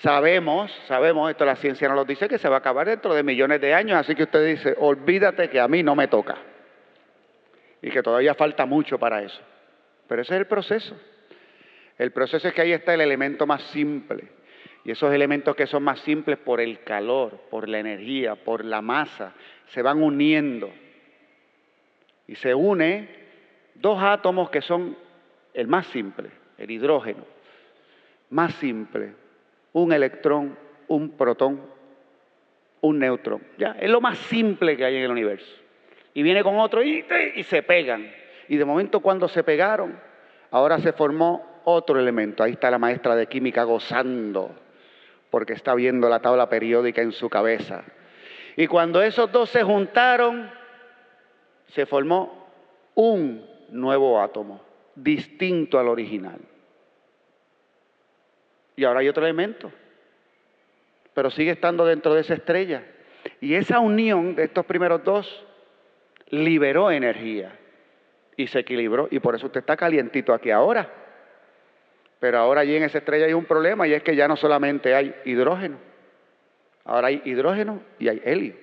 Sabemos, 0.00 0.70
sabemos, 0.86 1.28
esto 1.28 1.44
la 1.44 1.56
ciencia 1.56 1.88
nos 1.88 1.96
lo 1.96 2.04
dice, 2.04 2.28
que 2.28 2.38
se 2.38 2.48
va 2.48 2.56
a 2.56 2.58
acabar 2.58 2.86
dentro 2.86 3.12
de 3.14 3.24
millones 3.24 3.60
de 3.60 3.74
años, 3.74 3.98
así 3.98 4.14
que 4.14 4.22
usted 4.24 4.46
dice, 4.46 4.76
olvídate 4.78 5.50
que 5.50 5.58
a 5.58 5.66
mí 5.66 5.82
no 5.82 5.96
me 5.96 6.06
toca. 6.06 6.36
Y 7.82 7.90
que 7.90 8.02
todavía 8.02 8.34
falta 8.34 8.64
mucho 8.64 8.98
para 8.98 9.22
eso. 9.22 9.40
Pero 10.06 10.22
ese 10.22 10.34
es 10.34 10.40
el 10.40 10.46
proceso. 10.46 10.96
El 11.96 12.12
proceso 12.12 12.46
es 12.46 12.54
que 12.54 12.62
ahí 12.62 12.72
está 12.72 12.94
el 12.94 13.00
elemento 13.00 13.44
más 13.44 13.62
simple. 13.70 14.24
Y 14.84 14.92
esos 14.92 15.12
elementos 15.12 15.56
que 15.56 15.66
son 15.66 15.82
más 15.82 15.98
simples 16.00 16.38
por 16.38 16.60
el 16.60 16.82
calor, 16.84 17.40
por 17.50 17.68
la 17.68 17.80
energía, 17.80 18.36
por 18.36 18.64
la 18.64 18.80
masa, 18.80 19.34
se 19.66 19.82
van 19.82 20.00
uniendo. 20.00 20.70
Y 22.28 22.36
se 22.36 22.54
une 22.54 23.08
dos 23.74 24.00
átomos 24.00 24.48
que 24.50 24.62
son 24.62 24.96
el 25.54 25.66
más 25.66 25.88
simple, 25.88 26.30
el 26.56 26.70
hidrógeno 26.70 27.37
más 28.30 28.54
simple, 28.54 29.14
un 29.72 29.92
electrón, 29.92 30.56
un 30.88 31.10
protón, 31.10 31.60
un 32.80 32.98
neutrón. 32.98 33.42
Ya, 33.58 33.76
es 33.80 33.90
lo 33.90 34.00
más 34.00 34.18
simple 34.18 34.76
que 34.76 34.84
hay 34.84 34.96
en 34.96 35.02
el 35.02 35.10
universo. 35.10 35.62
Y 36.14 36.22
viene 36.22 36.42
con 36.42 36.58
otro 36.58 36.82
y, 36.82 37.04
y 37.36 37.42
se 37.44 37.62
pegan. 37.62 38.10
Y 38.48 38.56
de 38.56 38.64
momento 38.64 39.00
cuando 39.00 39.28
se 39.28 39.44
pegaron, 39.44 39.98
ahora 40.50 40.78
se 40.78 40.92
formó 40.92 41.60
otro 41.64 41.98
elemento. 41.98 42.42
Ahí 42.42 42.52
está 42.52 42.70
la 42.70 42.78
maestra 42.78 43.14
de 43.14 43.26
química 43.26 43.64
gozando, 43.64 44.50
porque 45.30 45.52
está 45.52 45.74
viendo 45.74 46.08
la 46.08 46.20
tabla 46.20 46.48
periódica 46.48 47.02
en 47.02 47.12
su 47.12 47.28
cabeza. 47.28 47.84
Y 48.56 48.66
cuando 48.66 49.02
esos 49.02 49.30
dos 49.30 49.50
se 49.50 49.62
juntaron, 49.62 50.50
se 51.68 51.86
formó 51.86 52.48
un 52.94 53.46
nuevo 53.70 54.20
átomo, 54.20 54.62
distinto 54.94 55.78
al 55.78 55.88
original. 55.88 56.40
Y 58.78 58.84
ahora 58.84 59.00
hay 59.00 59.08
otro 59.08 59.24
elemento, 59.24 59.72
pero 61.12 61.32
sigue 61.32 61.50
estando 61.50 61.84
dentro 61.84 62.14
de 62.14 62.20
esa 62.20 62.34
estrella. 62.34 62.84
Y 63.40 63.54
esa 63.54 63.80
unión 63.80 64.36
de 64.36 64.44
estos 64.44 64.64
primeros 64.66 65.02
dos 65.02 65.44
liberó 66.28 66.92
energía 66.92 67.58
y 68.36 68.46
se 68.46 68.60
equilibró. 68.60 69.08
Y 69.10 69.18
por 69.18 69.34
eso 69.34 69.46
usted 69.46 69.58
está 69.58 69.76
calientito 69.76 70.32
aquí 70.32 70.52
ahora. 70.52 70.88
Pero 72.20 72.38
ahora 72.38 72.60
allí 72.60 72.76
en 72.76 72.84
esa 72.84 72.98
estrella 72.98 73.26
hay 73.26 73.32
un 73.32 73.46
problema 73.46 73.88
y 73.88 73.94
es 73.94 74.02
que 74.04 74.14
ya 74.14 74.28
no 74.28 74.36
solamente 74.36 74.94
hay 74.94 75.12
hidrógeno, 75.24 75.78
ahora 76.84 77.08
hay 77.08 77.20
hidrógeno 77.24 77.82
y 77.98 78.06
hay 78.06 78.22
helio. 78.24 78.54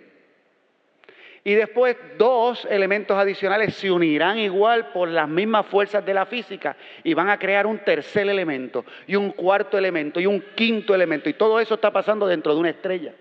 Y 1.47 1.53
después 1.53 1.95
dos 2.17 2.65
elementos 2.71 3.15
adicionales 3.15 3.75
se 3.75 3.91
unirán 3.91 4.39
igual 4.39 4.87
por 4.87 5.07
las 5.07 5.29
mismas 5.29 5.67
fuerzas 5.67 6.03
de 6.03 6.11
la 6.11 6.25
física 6.25 6.75
y 7.03 7.13
van 7.13 7.29
a 7.29 7.37
crear 7.37 7.67
un 7.67 7.77
tercer 7.77 8.27
elemento 8.27 8.83
y 9.05 9.15
un 9.15 9.29
cuarto 9.29 9.77
elemento 9.77 10.19
y 10.19 10.25
un 10.25 10.43
quinto 10.55 10.95
elemento. 10.95 11.29
Y 11.29 11.33
todo 11.33 11.59
eso 11.59 11.75
está 11.75 11.91
pasando 11.91 12.25
dentro 12.25 12.55
de 12.55 12.59
una 12.59 12.71
estrella. 12.71 13.13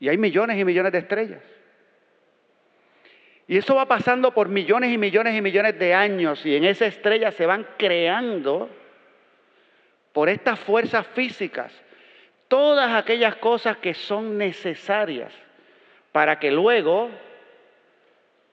Y 0.00 0.08
hay 0.08 0.18
millones 0.18 0.58
y 0.58 0.64
millones 0.64 0.90
de 0.90 0.98
estrellas. 0.98 1.44
Y 3.46 3.56
eso 3.56 3.76
va 3.76 3.86
pasando 3.86 4.34
por 4.34 4.48
millones 4.48 4.92
y 4.92 4.98
millones 4.98 5.36
y 5.36 5.40
millones 5.40 5.78
de 5.78 5.94
años 5.94 6.44
y 6.44 6.56
en 6.56 6.64
esa 6.64 6.86
estrella 6.86 7.30
se 7.30 7.46
van 7.46 7.64
creando 7.78 8.68
por 10.12 10.28
estas 10.28 10.58
fuerzas 10.58 11.06
físicas 11.14 11.72
todas 12.48 12.92
aquellas 12.94 13.36
cosas 13.36 13.76
que 13.76 13.94
son 13.94 14.36
necesarias 14.36 15.32
para 16.12 16.38
que 16.38 16.50
luego 16.50 17.10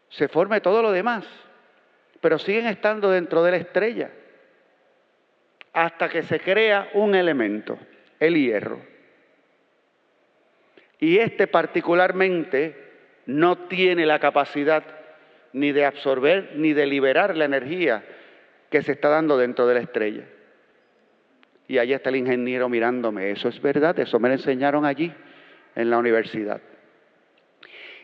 se 0.09 0.27
forme 0.27 0.61
todo 0.61 0.81
lo 0.81 0.91
demás. 0.91 1.25
Pero 2.21 2.39
siguen 2.39 2.67
estando 2.67 3.11
dentro 3.11 3.43
de 3.43 3.51
la 3.51 3.57
estrella 3.57 4.11
hasta 5.73 6.09
que 6.09 6.23
se 6.23 6.39
crea 6.39 6.89
un 6.93 7.13
elemento, 7.13 7.77
el 8.19 8.35
hierro. 8.35 8.81
Y 10.99 11.19
este 11.19 11.45
particularmente 11.45 12.75
no 13.27 13.67
tiene 13.67 14.05
la 14.07 14.19
capacidad 14.19 14.83
ni 15.53 15.71
de 15.71 15.85
absorber 15.85 16.53
ni 16.55 16.73
de 16.73 16.87
liberar 16.87 17.35
la 17.35 17.45
energía 17.45 18.03
que 18.71 18.81
se 18.81 18.93
está 18.93 19.09
dando 19.09 19.37
dentro 19.37 19.67
de 19.67 19.75
la 19.75 19.81
estrella. 19.81 20.23
Y 21.67 21.77
allí 21.77 21.93
está 21.93 22.09
el 22.09 22.15
ingeniero 22.15 22.69
mirándome. 22.69 23.29
Eso 23.31 23.49
es 23.49 23.61
verdad, 23.61 23.99
eso 23.99 24.19
me 24.19 24.29
lo 24.29 24.35
enseñaron 24.35 24.85
allí 24.85 25.13
en 25.75 25.89
la 25.89 25.97
universidad. 25.97 26.61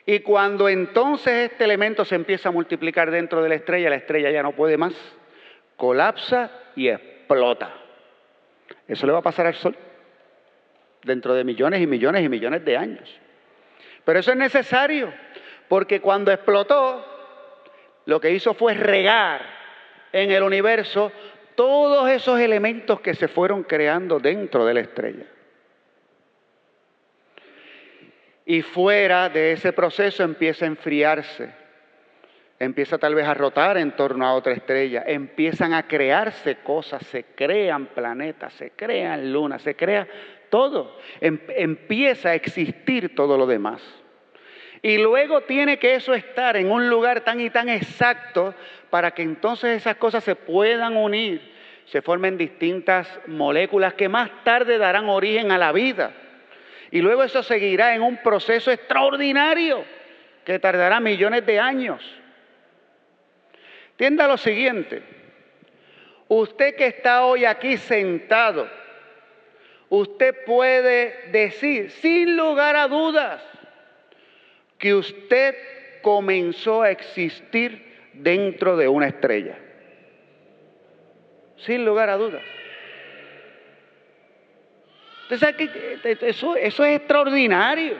Y 0.05 0.19
cuando 0.19 0.67
entonces 0.67 1.51
este 1.51 1.63
elemento 1.63 2.03
se 2.03 2.15
empieza 2.15 2.49
a 2.49 2.51
multiplicar 2.51 3.09
dentro 3.09 3.41
de 3.41 3.49
la 3.49 3.55
estrella, 3.55 3.89
la 3.89 3.95
estrella 3.95 4.31
ya 4.31 4.43
no 4.43 4.51
puede 4.51 4.77
más, 4.77 4.93
colapsa 5.77 6.51
y 6.75 6.89
explota. 6.89 7.73
Eso 8.87 9.07
le 9.07 9.13
va 9.13 9.19
a 9.19 9.23
pasar 9.23 9.45
al 9.45 9.55
Sol 9.55 9.75
dentro 11.03 11.33
de 11.33 11.43
millones 11.43 11.81
y 11.81 11.87
millones 11.87 12.23
y 12.23 12.29
millones 12.29 12.65
de 12.65 12.77
años. 12.77 13.19
Pero 14.03 14.19
eso 14.19 14.31
es 14.31 14.37
necesario, 14.37 15.13
porque 15.69 16.01
cuando 16.01 16.31
explotó, 16.31 17.05
lo 18.05 18.19
que 18.19 18.31
hizo 18.31 18.53
fue 18.53 18.73
regar 18.73 19.41
en 20.11 20.31
el 20.31 20.43
universo 20.43 21.11
todos 21.55 22.09
esos 22.09 22.39
elementos 22.39 22.99
que 22.99 23.13
se 23.13 23.27
fueron 23.27 23.63
creando 23.63 24.19
dentro 24.19 24.65
de 24.65 24.73
la 24.73 24.81
estrella. 24.81 25.25
Y 28.45 28.61
fuera 28.61 29.29
de 29.29 29.53
ese 29.53 29.71
proceso 29.71 30.23
empieza 30.23 30.65
a 30.65 30.67
enfriarse, 30.67 31.49
empieza 32.59 32.97
tal 32.97 33.15
vez 33.15 33.25
a 33.25 33.33
rotar 33.33 33.77
en 33.77 33.95
torno 33.95 34.25
a 34.25 34.33
otra 34.33 34.53
estrella, 34.53 35.03
empiezan 35.07 35.73
a 35.73 35.87
crearse 35.87 36.57
cosas, 36.57 37.05
se 37.07 37.23
crean 37.35 37.87
planetas, 37.87 38.53
se 38.53 38.71
crean 38.71 39.31
lunas, 39.31 39.61
se 39.61 39.75
crea 39.75 40.07
todo, 40.49 40.99
em, 41.21 41.39
empieza 41.49 42.29
a 42.29 42.35
existir 42.35 43.15
todo 43.15 43.37
lo 43.37 43.47
demás. 43.47 43.81
Y 44.81 44.97
luego 44.97 45.41
tiene 45.41 45.79
que 45.79 45.95
eso 45.95 46.13
estar 46.13 46.57
en 46.57 46.69
un 46.69 46.89
lugar 46.89 47.21
tan 47.21 47.39
y 47.39 47.49
tan 47.49 47.69
exacto 47.69 48.53
para 48.89 49.11
que 49.11 49.21
entonces 49.21 49.77
esas 49.77 49.95
cosas 49.95 50.25
se 50.25 50.35
puedan 50.35 50.97
unir, 50.97 51.41
se 51.85 52.01
formen 52.01 52.37
distintas 52.37 53.07
moléculas 53.27 53.93
que 53.93 54.09
más 54.09 54.29
tarde 54.43 54.77
darán 54.77 55.07
origen 55.07 55.53
a 55.53 55.57
la 55.57 55.71
vida. 55.71 56.11
Y 56.93 57.01
luego 57.01 57.23
eso 57.23 57.41
seguirá 57.41 57.95
en 57.95 58.03
un 58.03 58.17
proceso 58.17 58.69
extraordinario 58.69 59.83
que 60.45 60.59
tardará 60.59 60.99
millones 60.99 61.43
de 61.43 61.59
años. 61.59 62.03
Entienda 63.93 64.27
lo 64.27 64.37
siguiente, 64.37 65.01
usted 66.27 66.75
que 66.75 66.85
está 66.85 67.25
hoy 67.25 67.45
aquí 67.45 67.77
sentado, 67.77 68.69
usted 69.89 70.45
puede 70.45 71.31
decir 71.31 71.89
sin 71.89 72.37
lugar 72.37 72.75
a 72.75 72.87
dudas 72.87 73.41
que 74.77 74.93
usted 74.93 75.55
comenzó 76.03 76.83
a 76.83 76.91
existir 76.91 78.11
dentro 78.13 78.77
de 78.77 78.87
una 78.87 79.07
estrella. 79.07 79.57
Sin 81.57 81.85
lugar 81.85 82.11
a 82.11 82.17
dudas. 82.17 82.43
Eso, 85.33 86.55
eso 86.55 86.85
es 86.85 86.97
extraordinario. 86.97 87.97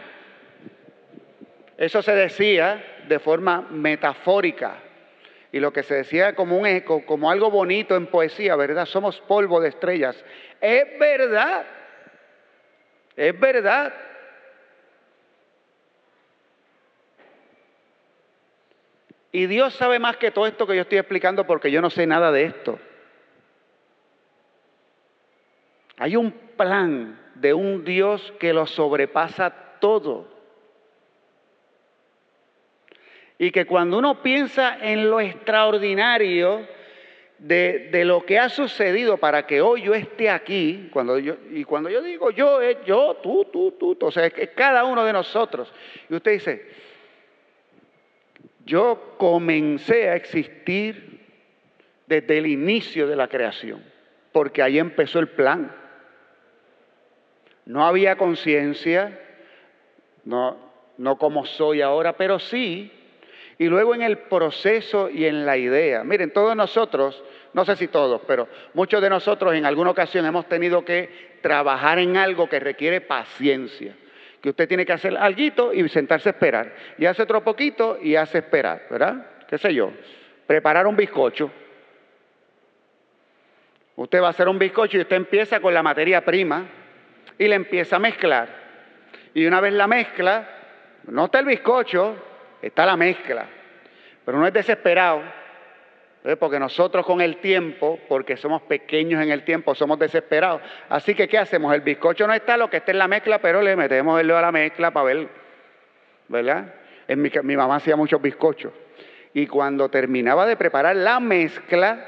Eso 1.78 2.02
se 2.02 2.14
decía 2.14 2.84
de 3.08 3.20
forma 3.20 3.62
metafórica. 3.70 4.78
Y 5.52 5.60
lo 5.60 5.72
que 5.72 5.84
se 5.84 5.96
decía 5.96 6.34
como 6.34 6.58
un 6.58 6.66
eco, 6.66 7.06
como 7.06 7.30
algo 7.30 7.52
bonito 7.52 7.96
en 7.96 8.08
poesía, 8.08 8.56
¿verdad? 8.56 8.86
Somos 8.86 9.20
polvo 9.22 9.60
de 9.62 9.70
estrellas. 9.70 10.16
Es 10.60 10.98
verdad. 10.98 11.66
Es 13.16 13.40
verdad. 13.40 13.94
Y 19.32 19.48
Dios 19.48 19.74
sabe 19.74 20.00
más 20.00 20.18
que 20.18 20.32
todo 20.32 20.48
esto 20.48 20.66
que 20.66 20.76
yo 20.76 20.82
estoy 20.84 21.00
explicando 21.00 21.46
porque 21.46 21.72
yo 21.72 21.82
no 21.82 21.90
sé 21.90 22.08
nada 22.08 22.32
de 22.32 22.46
esto. 22.46 22.80
Hay 26.04 26.18
un 26.18 26.34
plan 26.58 27.18
de 27.36 27.54
un 27.54 27.86
Dios 27.86 28.34
que 28.38 28.52
lo 28.52 28.66
sobrepasa 28.66 29.78
todo. 29.80 30.28
Y 33.38 33.52
que 33.52 33.66
cuando 33.66 34.00
uno 34.00 34.22
piensa 34.22 34.80
en 34.82 35.10
lo 35.10 35.22
extraordinario 35.22 36.68
de, 37.38 38.04
lo 38.04 38.26
que 38.26 38.38
ha 38.38 38.50
sucedido 38.50 39.16
para 39.16 39.48
que 39.48 39.62
hoy 39.62 39.84
yo 39.84 39.94
esté 39.94 40.30
aquí, 40.30 40.90
cuando 40.92 41.18
yo, 41.20 41.38
y 41.52 41.64
cuando 41.64 41.90
yo 41.90 42.02
digo 42.02 42.32
yo, 42.32 42.60
es 42.60 42.84
yo, 42.86 43.22
tú, 43.24 43.46
tú, 43.46 43.72
tú, 43.72 43.98
o 44.02 44.12
sea, 44.12 44.26
es 44.26 44.50
cada 44.50 44.84
uno 44.84 45.06
de 45.06 45.14
nosotros. 45.14 45.74
Y 46.10 46.16
usted 46.16 46.32
dice, 46.34 46.68
yo 48.66 49.16
comencé 49.18 50.10
a 50.10 50.18
existir 50.18 51.22
desde 52.08 52.40
el 52.40 52.48
inicio 52.48 53.08
de 53.08 53.16
la 53.16 53.30
creación, 53.30 53.82
porque 54.34 54.62
ahí 54.62 54.80
empezó 54.80 55.20
el 55.20 55.30
plan. 55.30 55.83
No 57.66 57.86
había 57.86 58.18
conciencia, 58.18 59.20
no, 60.26 60.58
no 60.98 61.18
como 61.18 61.46
soy 61.46 61.82
ahora, 61.82 62.14
pero 62.14 62.40
sí. 62.40 62.92
Y 63.58 63.66
luego 63.66 63.96
en 63.96 64.02
el 64.02 64.18
proceso 64.18 65.10
y 65.10 65.26
en 65.26 65.46
la 65.46 65.58
idea. 65.58 66.04
Miren, 66.04 66.32
todos 66.34 66.56
nosotros, 66.56 67.24
no 67.54 67.64
sé 67.66 67.76
si 67.76 67.88
todos, 67.88 68.22
pero 68.28 68.48
muchos 68.74 69.02
de 69.02 69.10
nosotros 69.10 69.54
en 69.54 69.66
alguna 69.66 69.92
ocasión 69.92 70.26
hemos 70.26 70.48
tenido 70.48 70.84
que 70.84 71.38
trabajar 71.42 72.00
en 72.00 72.18
algo 72.18 72.50
que 72.50 72.60
requiere 72.60 73.02
paciencia. 73.02 73.96
Que 74.42 74.50
usted 74.50 74.68
tiene 74.68 74.86
que 74.86 74.92
hacer 74.92 75.16
algo 75.16 75.72
y 75.74 75.88
sentarse 75.88 76.30
a 76.30 76.32
esperar. 76.32 76.74
Y 76.98 77.06
hace 77.06 77.24
otro 77.24 77.44
poquito 77.44 77.98
y 78.02 78.16
hace 78.16 78.40
esperar, 78.40 78.88
¿verdad? 78.90 79.26
¿Qué 79.48 79.58
sé 79.58 79.74
yo? 79.74 79.92
Preparar 80.46 80.86
un 80.86 80.98
bizcocho. 80.98 81.50
Usted 83.96 84.22
va 84.22 84.28
a 84.28 84.32
hacer 84.32 84.50
un 84.50 84.60
bizcocho 84.60 84.98
y 84.98 85.02
usted 85.02 85.16
empieza 85.16 85.62
con 85.62 85.74
la 85.74 85.84
materia 85.84 86.26
prima 86.26 86.66
y 87.38 87.48
le 87.48 87.56
empieza 87.56 87.98
a 87.98 88.00
mezclar. 88.00 88.48
Y 89.34 89.46
una 89.46 89.60
vez 89.60 89.74
la 89.74 89.88
mezcla, 89.88 90.48
no 91.08 91.26
está 91.26 91.40
el 91.40 91.46
bizcocho, 91.46 92.16
está 92.62 92.86
la 92.86 92.96
mezcla. 92.96 93.46
Pero 94.26 94.38
no 94.38 94.48
es 94.48 94.54
desesperado, 94.54 95.22
¿eh? 96.24 96.36
porque 96.36 96.60
nosotros 96.60 97.06
con 97.06 97.22
el 97.22 97.38
tiempo, 97.38 98.00
porque 98.08 98.38
somos 98.38 98.62
pequeños 98.64 99.22
en 99.22 99.32
el 99.32 99.44
tiempo, 99.44 99.76
somos 99.76 100.00
desesperados. 100.00 100.62
Así 100.90 101.16
que, 101.16 101.28
¿qué 101.28 101.38
hacemos? 101.38 101.74
El 101.74 101.82
bizcocho 101.82 102.28
no 102.28 102.34
está, 102.34 102.56
lo 102.58 102.70
que 102.70 102.78
está 102.78 102.92
en 102.92 103.00
la 103.00 103.08
mezcla, 103.08 103.40
pero 103.40 103.62
le 103.62 103.76
metemos 103.76 104.20
el 104.20 104.28
dedo 104.28 104.38
a 104.38 104.42
la 104.42 104.52
mezcla 104.52 104.92
para 104.92 105.06
ver, 105.06 105.28
¿verdad? 106.28 106.74
En 107.08 107.22
mi, 107.22 107.30
mi 107.44 107.58
mamá 107.58 107.78
hacía 107.78 107.96
muchos 107.96 108.22
bizcochos. 108.22 108.72
Y 109.34 109.48
cuando 109.48 109.90
terminaba 109.90 110.46
de 110.46 110.56
preparar 110.56 110.96
la 110.96 111.20
mezcla, 111.20 112.06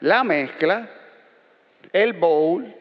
la 0.00 0.24
mezcla, 0.24 0.88
el 1.92 2.14
bowl, 2.14 2.74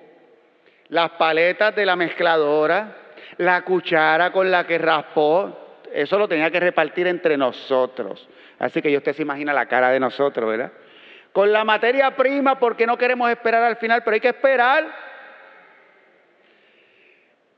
las 0.91 1.11
paletas 1.11 1.73
de 1.73 1.85
la 1.85 1.95
mezcladora, 1.95 2.97
la 3.37 3.61
cuchara 3.61 4.31
con 4.31 4.51
la 4.51 4.67
que 4.67 4.77
raspó, 4.77 5.79
eso 5.93 6.19
lo 6.19 6.27
tenía 6.27 6.51
que 6.51 6.59
repartir 6.59 7.07
entre 7.07 7.37
nosotros. 7.37 8.27
Así 8.59 8.81
que 8.81 8.95
usted 8.95 9.13
se 9.13 9.21
imagina 9.21 9.53
la 9.53 9.67
cara 9.67 9.89
de 9.89 10.01
nosotros, 10.01 10.49
¿verdad? 10.49 10.73
Con 11.31 11.51
la 11.53 11.63
materia 11.63 12.13
prima, 12.17 12.59
porque 12.59 12.85
no 12.85 12.97
queremos 12.97 13.31
esperar 13.31 13.63
al 13.63 13.77
final, 13.77 14.03
pero 14.03 14.15
hay 14.15 14.19
que 14.19 14.27
esperar. 14.27 14.85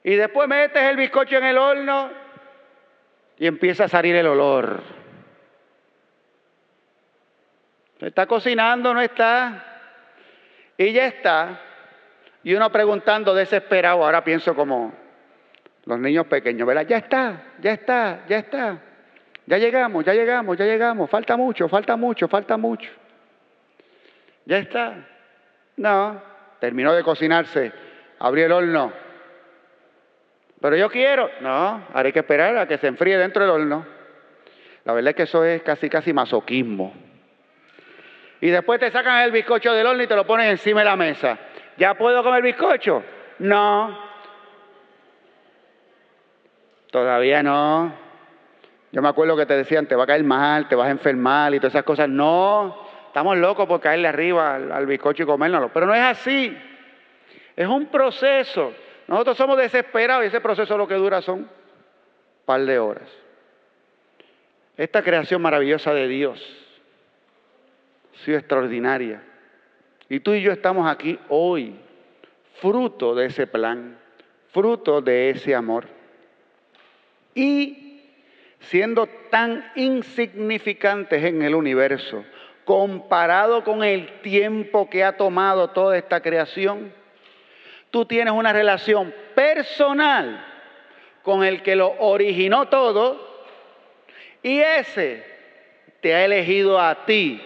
Y 0.03 0.13
después 0.13 0.47
metes 0.47 0.83
el 0.83 0.95
bizcocho 0.95 1.37
en 1.37 1.45
el 1.45 1.57
horno 1.57 2.11
y 3.39 3.47
empieza 3.47 3.85
a 3.85 3.89
salir 3.89 4.15
el 4.15 4.27
olor. 4.27 4.79
Está 7.99 8.27
cocinando, 8.27 8.93
no 8.93 9.01
está. 9.01 9.63
Y 10.77 10.91
ya 10.93 11.07
está. 11.07 11.72
Y 12.43 12.53
uno 12.53 12.71
preguntando 12.71 13.33
desesperado, 13.33 14.03
ahora 14.03 14.23
pienso 14.23 14.53
como 14.53 14.93
los 15.85 15.99
niños 15.99 16.27
pequeños, 16.27 16.67
¿verdad? 16.67 16.85
Ya 16.87 16.97
está, 16.97 17.43
ya 17.61 17.71
está, 17.71 18.25
ya 18.27 18.37
está. 18.37 18.77
Ya 19.45 19.57
llegamos, 19.57 20.05
ya 20.05 20.13
llegamos, 20.13 20.57
ya 20.57 20.65
llegamos. 20.65 21.09
Falta 21.09 21.35
mucho, 21.35 21.67
falta 21.67 21.95
mucho, 21.95 22.27
falta 22.27 22.57
mucho. 22.57 22.89
Ya 24.45 24.57
está. 24.57 24.95
No, 25.77 26.21
terminó 26.59 26.93
de 26.93 27.03
cocinarse. 27.03 27.71
Abrió 28.19 28.45
el 28.45 28.51
horno. 28.51 28.93
Pero 30.61 30.77
yo 30.77 30.89
quiero. 30.89 31.29
No, 31.41 31.87
haré 31.93 32.13
que 32.13 32.19
esperar 32.19 32.57
a 32.57 32.67
que 32.67 32.77
se 32.77 32.87
enfríe 32.87 33.17
dentro 33.17 33.43
del 33.43 33.51
horno. 33.51 33.85
La 34.85 34.93
verdad 34.93 35.09
es 35.09 35.15
que 35.15 35.23
eso 35.23 35.43
es 35.43 35.61
casi, 35.61 35.89
casi 35.89 36.13
masoquismo. 36.13 36.93
Y 38.39 38.49
después 38.49 38.79
te 38.79 38.91
sacan 38.91 39.23
el 39.23 39.31
bizcocho 39.31 39.73
del 39.73 39.87
horno 39.87 40.03
y 40.03 40.07
te 40.07 40.15
lo 40.15 40.25
ponen 40.25 40.49
encima 40.49 40.81
de 40.81 40.85
la 40.85 40.95
mesa. 40.95 41.37
¿Ya 41.77 41.95
puedo 41.95 42.23
comer 42.23 42.43
bizcocho? 42.43 43.03
No. 43.39 43.97
Todavía 46.91 47.41
no. 47.41 47.93
Yo 48.91 49.01
me 49.01 49.09
acuerdo 49.09 49.35
que 49.35 49.45
te 49.45 49.55
decían, 49.55 49.87
te 49.87 49.95
va 49.95 50.03
a 50.03 50.07
caer 50.07 50.23
mal, 50.23 50.67
te 50.67 50.75
vas 50.75 50.87
a 50.87 50.91
enfermar 50.91 51.53
y 51.53 51.57
todas 51.57 51.73
esas 51.73 51.83
cosas. 51.83 52.07
No, 52.07 52.87
estamos 53.07 53.37
locos 53.37 53.67
por 53.67 53.79
caerle 53.79 54.07
arriba 54.07 54.55
al, 54.55 54.85
bizcocho 54.85 55.23
y 55.23 55.25
comérnoslo. 55.25 55.69
Pero 55.73 55.87
no 55.87 55.95
es 55.95 56.01
así. 56.01 56.55
Es 57.55 57.67
un 57.67 57.87
proceso. 57.87 58.73
Nosotros 59.07 59.35
somos 59.37 59.57
desesperados 59.57 60.25
y 60.25 60.27
ese 60.27 60.41
proceso 60.41 60.77
lo 60.77 60.87
que 60.87 60.95
dura 60.95 61.21
son 61.21 61.39
un 61.39 61.49
par 62.45 62.61
de 62.61 62.77
horas. 62.77 63.09
Esta 64.77 65.01
creación 65.01 65.41
maravillosa 65.41 65.93
de 65.93 66.07
Dios 66.07 66.63
sido 68.23 68.37
extraordinaria. 68.37 69.21
Y 70.13 70.19
tú 70.19 70.35
y 70.35 70.43
yo 70.43 70.51
estamos 70.51 70.87
aquí 70.87 71.17
hoy, 71.27 71.73
fruto 72.61 73.15
de 73.15 73.25
ese 73.25 73.47
plan, 73.47 73.97
fruto 74.51 75.01
de 75.01 75.31
ese 75.31 75.55
amor. 75.55 75.87
Y 77.33 77.99
siendo 78.59 79.07
tan 79.31 79.65
insignificantes 79.75 81.23
en 81.23 81.41
el 81.41 81.55
universo, 81.55 82.23
comparado 82.63 83.63
con 83.63 83.83
el 83.83 84.21
tiempo 84.21 84.87
que 84.87 85.03
ha 85.03 85.17
tomado 85.17 85.71
toda 85.71 85.97
esta 85.97 86.21
creación, 86.21 86.93
tú 87.89 88.05
tienes 88.05 88.35
una 88.35 88.53
relación 88.53 89.11
personal 89.33 90.45
con 91.23 91.43
el 91.43 91.63
que 91.63 91.75
lo 91.75 91.91
originó 91.97 92.67
todo 92.67 93.47
y 94.43 94.59
ese 94.59 95.25
te 96.01 96.13
ha 96.13 96.23
elegido 96.23 96.79
a 96.79 97.03
ti 97.03 97.41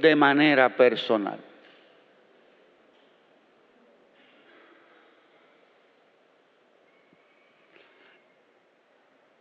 de 0.00 0.14
manera 0.14 0.76
personal. 0.76 1.40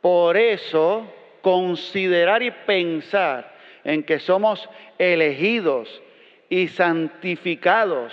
Por 0.02 0.36
eso, 0.36 1.08
considerar 1.42 2.42
y 2.42 2.52
pensar 2.52 3.52
en 3.84 4.04
que 4.04 4.20
somos 4.20 4.68
elegidos 4.98 6.02
y 6.50 6.68
santificados 6.68 8.12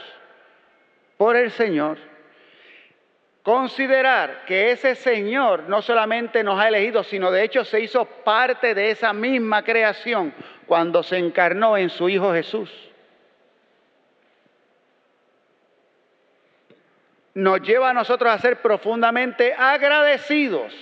por 1.17 1.35
el 1.35 1.51
Señor, 1.51 1.99
considerar 3.43 4.45
que 4.47 4.71
ese 4.71 4.95
Señor 4.95 5.65
no 5.69 5.81
solamente 5.81 6.45
nos 6.45 6.61
ha 6.61 6.69
elegido, 6.69 7.03
sino 7.03 7.31
de 7.31 7.43
hecho 7.43 7.65
se 7.65 7.81
hizo 7.81 8.05
parte 8.05 8.75
de 8.75 8.91
esa 8.91 9.15
misma 9.15 9.65
creación 9.65 10.35
cuando 10.67 11.03
se 11.03 11.17
encarnó 11.17 11.77
en 11.77 11.89
su 11.89 12.09
Hijo 12.11 12.33
Jesús. 12.35 12.71
Nos 17.33 17.63
lleva 17.63 17.91
a 17.91 17.95
nosotros 17.95 18.31
a 18.31 18.39
ser 18.39 18.61
profundamente 18.61 19.55
agradecidos 19.55 20.75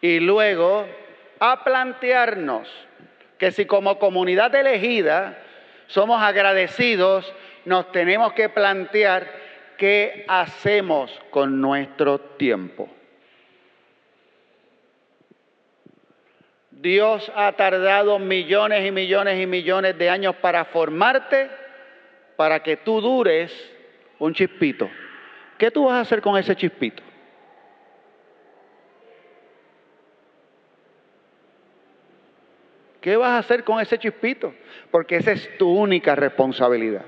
y 0.00 0.20
luego 0.20 0.86
a 1.40 1.64
plantearnos 1.64 2.68
que 3.38 3.52
si 3.52 3.66
como 3.66 3.98
comunidad 3.98 4.54
elegida 4.54 5.38
somos 5.86 6.20
agradecidos, 6.22 7.32
nos 7.64 7.90
tenemos 7.92 8.32
que 8.32 8.48
plantear 8.48 9.26
qué 9.76 10.24
hacemos 10.28 11.10
con 11.30 11.60
nuestro 11.60 12.18
tiempo. 12.18 12.88
Dios 16.70 17.30
ha 17.34 17.52
tardado 17.52 18.18
millones 18.18 18.86
y 18.86 18.92
millones 18.92 19.40
y 19.40 19.46
millones 19.46 19.98
de 19.98 20.10
años 20.10 20.36
para 20.36 20.64
formarte, 20.66 21.50
para 22.36 22.62
que 22.62 22.76
tú 22.76 23.00
dures 23.00 23.52
un 24.18 24.32
chispito. 24.32 24.88
¿Qué 25.58 25.72
tú 25.72 25.86
vas 25.86 25.94
a 25.94 26.00
hacer 26.00 26.20
con 26.20 26.38
ese 26.38 26.54
chispito? 26.54 27.02
¿Qué 33.00 33.16
vas 33.16 33.30
a 33.30 33.38
hacer 33.38 33.64
con 33.64 33.80
ese 33.80 33.98
chispito? 33.98 34.52
Porque 34.90 35.16
esa 35.16 35.32
es 35.32 35.56
tu 35.58 35.70
única 35.70 36.14
responsabilidad. 36.14 37.04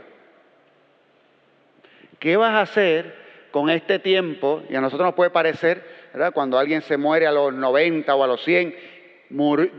¿Qué 2.18 2.36
vas 2.36 2.52
a 2.52 2.60
hacer 2.60 3.14
con 3.50 3.70
este 3.70 3.98
tiempo? 3.98 4.62
Y 4.68 4.76
a 4.76 4.80
nosotros 4.80 5.06
nos 5.06 5.14
puede 5.14 5.30
parecer, 5.30 5.82
¿verdad? 6.12 6.32
Cuando 6.32 6.58
alguien 6.58 6.82
se 6.82 6.96
muere 6.96 7.26
a 7.26 7.32
los 7.32 7.52
90 7.52 8.14
o 8.14 8.22
a 8.22 8.26
los 8.26 8.44
100, 8.44 8.74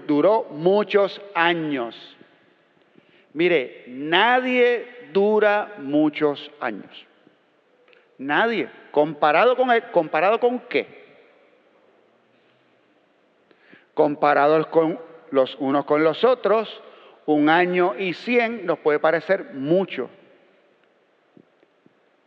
duró 0.07 0.47
muchos 0.51 1.21
años. 1.33 2.17
Mire, 3.33 3.85
nadie 3.87 4.85
dura 5.13 5.75
muchos 5.77 6.51
años. 6.59 7.05
Nadie. 8.17 8.69
¿Comparado 8.91 9.55
con, 9.55 9.71
él, 9.71 9.83
¿comparado 9.91 10.39
con 10.39 10.59
qué? 10.59 11.01
Comparados 13.93 14.67
con 14.67 14.99
los 15.31 15.55
unos 15.59 15.85
con 15.85 16.03
los 16.03 16.23
otros, 16.23 16.81
un 17.25 17.49
año 17.49 17.95
y 17.97 18.13
cien 18.13 18.65
nos 18.65 18.79
puede 18.79 18.99
parecer 18.99 19.53
mucho. 19.53 20.09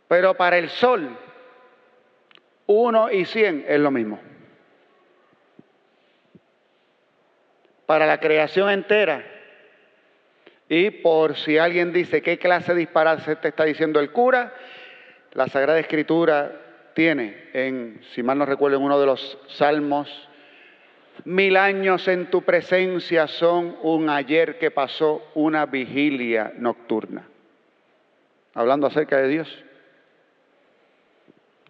Pero 0.07 0.35
para 0.35 0.57
el 0.57 0.69
sol, 0.69 1.17
uno 2.67 3.11
y 3.11 3.25
cien 3.25 3.65
es 3.67 3.79
lo 3.79 3.91
mismo. 3.91 4.19
para 7.85 8.05
la 8.05 8.19
creación 8.19 8.69
entera. 8.69 9.23
Y 10.67 10.89
por 10.89 11.37
si 11.37 11.57
alguien 11.57 11.93
dice 11.93 12.21
qué 12.21 12.39
clase 12.39 12.73
de 12.73 12.79
disparate 12.79 13.35
te 13.35 13.49
está 13.49 13.65
diciendo 13.65 13.99
el 13.99 14.11
cura, 14.11 14.53
la 15.33 15.47
Sagrada 15.47 15.79
Escritura 15.79 16.61
tiene 16.95 17.49
en, 17.53 18.01
si 18.13 18.23
mal 18.23 18.37
no 18.37 18.45
recuerdo, 18.45 18.77
en 18.77 18.83
uno 18.83 18.99
de 18.99 19.05
los 19.05 19.37
salmos, 19.49 20.09
mil 21.23 21.55
años 21.57 22.07
en 22.07 22.29
tu 22.29 22.41
presencia 22.41 23.27
son 23.27 23.77
un 23.81 24.09
ayer 24.09 24.59
que 24.59 24.71
pasó 24.71 25.31
una 25.33 25.65
vigilia 25.65 26.53
nocturna. 26.57 27.27
Hablando 28.53 28.87
acerca 28.87 29.17
de 29.17 29.27
Dios. 29.27 29.63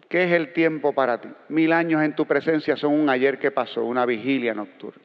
¿Qué 0.08 0.24
es 0.24 0.32
el 0.32 0.52
tiempo 0.52 0.92
para 0.92 1.20
ti? 1.20 1.28
Mil 1.48 1.72
años 1.72 2.02
en 2.02 2.14
tu 2.14 2.26
presencia 2.26 2.76
son 2.76 2.92
un 2.92 3.08
ayer 3.08 3.38
que 3.38 3.50
pasó, 3.50 3.84
una 3.84 4.06
vigilia 4.06 4.54
nocturna. 4.54 5.02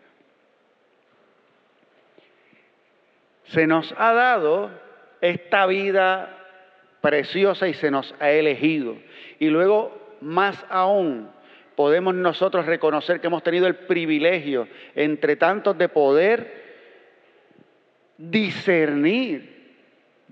Se 3.45 3.67
nos 3.67 3.93
ha 3.97 4.13
dado 4.13 4.71
esta 5.21 5.65
vida 5.65 6.37
preciosa 7.01 7.67
y 7.67 7.73
se 7.73 7.91
nos 7.91 8.13
ha 8.19 8.29
elegido. 8.29 8.95
Y 9.39 9.49
luego, 9.49 10.17
más 10.21 10.63
aún, 10.69 11.29
podemos 11.75 12.13
nosotros 12.13 12.65
reconocer 12.65 13.19
que 13.19 13.27
hemos 13.27 13.43
tenido 13.43 13.67
el 13.67 13.75
privilegio, 13.75 14.67
entre 14.95 15.35
tantos, 15.35 15.77
de 15.77 15.89
poder 15.89 16.61
discernir 18.17 19.75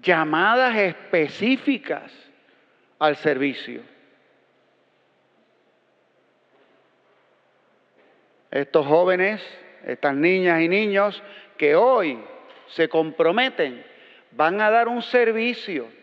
llamadas 0.02 0.76
específicas 0.76 2.12
al 3.00 3.16
servicio. 3.16 3.82
Estos 8.52 8.86
jóvenes, 8.86 9.42
estas 9.86 10.16
niñas 10.16 10.62
y 10.62 10.68
niños 10.68 11.22
que 11.58 11.76
hoy 11.76 12.20
se 12.68 12.90
comprometen, 12.90 13.84
van 14.32 14.62
a 14.62 14.70
dar 14.70 14.88
un 14.88 15.02
servicio 15.02 15.99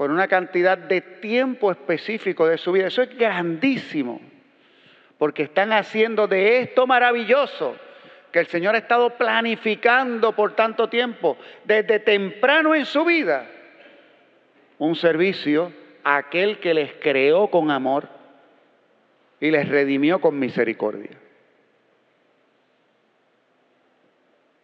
por 0.00 0.10
una 0.10 0.28
cantidad 0.28 0.78
de 0.78 1.02
tiempo 1.02 1.70
específico 1.70 2.46
de 2.46 2.56
su 2.56 2.72
vida. 2.72 2.86
Eso 2.86 3.02
es 3.02 3.14
grandísimo, 3.18 4.18
porque 5.18 5.42
están 5.42 5.74
haciendo 5.74 6.26
de 6.26 6.60
esto 6.60 6.86
maravilloso 6.86 7.76
que 8.32 8.38
el 8.38 8.46
Señor 8.46 8.74
ha 8.74 8.78
estado 8.78 9.18
planificando 9.18 10.32
por 10.32 10.56
tanto 10.56 10.88
tiempo, 10.88 11.36
desde 11.66 11.98
temprano 11.98 12.74
en 12.74 12.86
su 12.86 13.04
vida, 13.04 13.46
un 14.78 14.96
servicio 14.96 15.70
aquel 16.02 16.60
que 16.60 16.72
les 16.72 16.94
creó 16.94 17.48
con 17.48 17.70
amor 17.70 18.08
y 19.38 19.50
les 19.50 19.68
redimió 19.68 20.18
con 20.18 20.38
misericordia. 20.38 21.10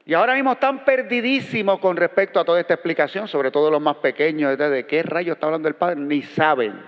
Y 0.09 0.15
ahora 0.15 0.35
mismo 0.35 0.53
están 0.53 0.85
perdidísimos 0.85 1.81
con 1.81 1.97
respecto 1.97 2.39
a 2.39 2.45
toda 2.45 2.61
esta 2.61 2.75
explicación, 2.75 3.27
sobre 3.27 3.51
todo 3.51 3.73
los 3.73 3.83
más 3.83 3.97
pequeños, 3.97 4.57
de 4.57 4.87
qué 4.87 5.03
rayo 5.03 5.33
está 5.33 5.47
hablando 5.47 5.67
el 5.67 5.75
Padre, 5.75 5.97
ni 5.97 6.23
saben. 6.23 6.81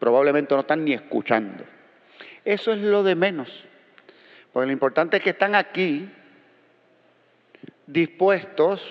Probablemente 0.00 0.52
no 0.52 0.62
están 0.62 0.84
ni 0.84 0.92
escuchando. 0.92 1.64
Eso 2.44 2.72
es 2.72 2.80
lo 2.80 3.04
de 3.04 3.14
menos. 3.14 3.48
Porque 4.52 4.66
lo 4.66 4.72
importante 4.72 5.18
es 5.18 5.22
que 5.22 5.30
están 5.30 5.54
aquí 5.54 6.10
dispuestos 7.86 8.82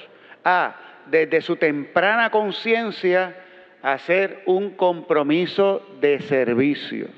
a, 0.46 0.78
desde 1.08 1.42
su 1.42 1.58
temprana 1.58 2.30
conciencia, 2.30 3.36
hacer 3.82 4.44
un 4.46 4.78
compromiso 4.78 5.86
de 6.00 6.22
servicio. 6.22 7.10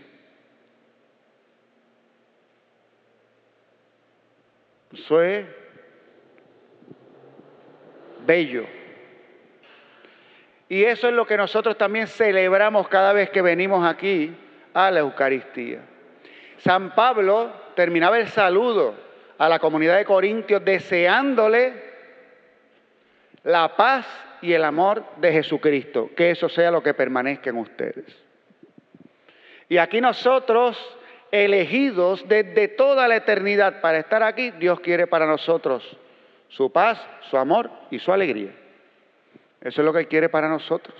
Eso 4.91 5.21
es 5.21 5.45
bello. 8.27 8.65
Y 10.69 10.83
eso 10.83 11.07
es 11.07 11.13
lo 11.13 11.25
que 11.25 11.37
nosotros 11.37 11.77
también 11.77 12.07
celebramos 12.07 12.87
cada 12.89 13.13
vez 13.13 13.29
que 13.29 13.41
venimos 13.41 13.87
aquí 13.87 14.35
a 14.73 14.91
la 14.91 14.99
Eucaristía. 14.99 15.79
San 16.57 16.93
Pablo 16.93 17.51
terminaba 17.75 18.19
el 18.19 18.27
saludo 18.27 18.93
a 19.37 19.47
la 19.47 19.59
comunidad 19.59 19.97
de 19.97 20.05
Corintios 20.05 20.63
deseándole 20.65 21.73
la 23.43 23.75
paz 23.77 24.05
y 24.41 24.51
el 24.53 24.65
amor 24.65 25.03
de 25.17 25.31
Jesucristo, 25.31 26.09
que 26.15 26.31
eso 26.31 26.49
sea 26.49 26.69
lo 26.69 26.83
que 26.83 26.93
permanezca 26.93 27.49
en 27.49 27.57
ustedes. 27.57 28.05
Y 29.69 29.77
aquí 29.77 30.01
nosotros, 30.01 30.77
elegidos 31.31 32.27
desde 32.27 32.67
toda 32.67 33.07
la 33.07 33.15
eternidad 33.15 33.79
para 33.79 33.99
estar 33.99 34.21
aquí, 34.21 34.51
Dios 34.51 34.81
quiere 34.81 35.07
para 35.07 35.25
nosotros 35.25 35.97
su 36.49 36.71
paz, 36.71 36.99
su 37.29 37.37
amor 37.37 37.69
y 37.91 37.99
su 37.99 38.11
alegría. 38.11 38.51
Eso 39.61 39.81
es 39.81 39.85
lo 39.85 39.93
que 39.93 40.07
quiere 40.07 40.29
para 40.29 40.47
nosotros. 40.47 40.95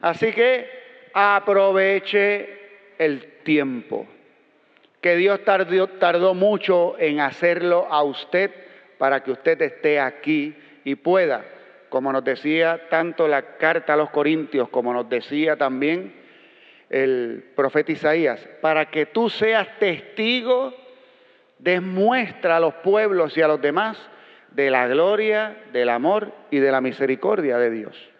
Así 0.00 0.32
que 0.32 0.68
aproveche 1.12 2.58
el 2.98 3.42
tiempo, 3.44 4.06
que 5.00 5.16
Dios 5.16 5.44
tardó, 5.44 5.86
tardó 5.88 6.34
mucho 6.34 6.98
en 6.98 7.20
hacerlo 7.20 7.86
a 7.90 8.02
usted 8.02 8.50
para 8.98 9.22
que 9.22 9.32
usted 9.32 9.60
esté 9.62 10.00
aquí 10.00 10.56
y 10.84 10.94
pueda, 10.96 11.44
como 11.88 12.12
nos 12.12 12.24
decía 12.24 12.88
tanto 12.88 13.28
la 13.28 13.56
carta 13.56 13.94
a 13.94 13.96
los 13.96 14.10
Corintios, 14.10 14.68
como 14.68 14.92
nos 14.92 15.08
decía 15.08 15.56
también 15.56 16.14
el 16.90 17.52
profeta 17.54 17.92
Isaías, 17.92 18.46
para 18.60 18.90
que 18.90 19.06
tú 19.06 19.30
seas 19.30 19.78
testigo, 19.78 20.74
demuestra 21.58 22.56
a 22.56 22.60
los 22.60 22.74
pueblos 22.74 23.36
y 23.36 23.42
a 23.42 23.48
los 23.48 23.60
demás 23.60 23.98
de 24.54 24.70
la 24.70 24.86
gloria, 24.86 25.56
del 25.72 25.88
amor 25.88 26.32
y 26.50 26.58
de 26.58 26.70
la 26.70 26.80
misericordia 26.80 27.58
de 27.58 27.70
Dios. 27.70 28.10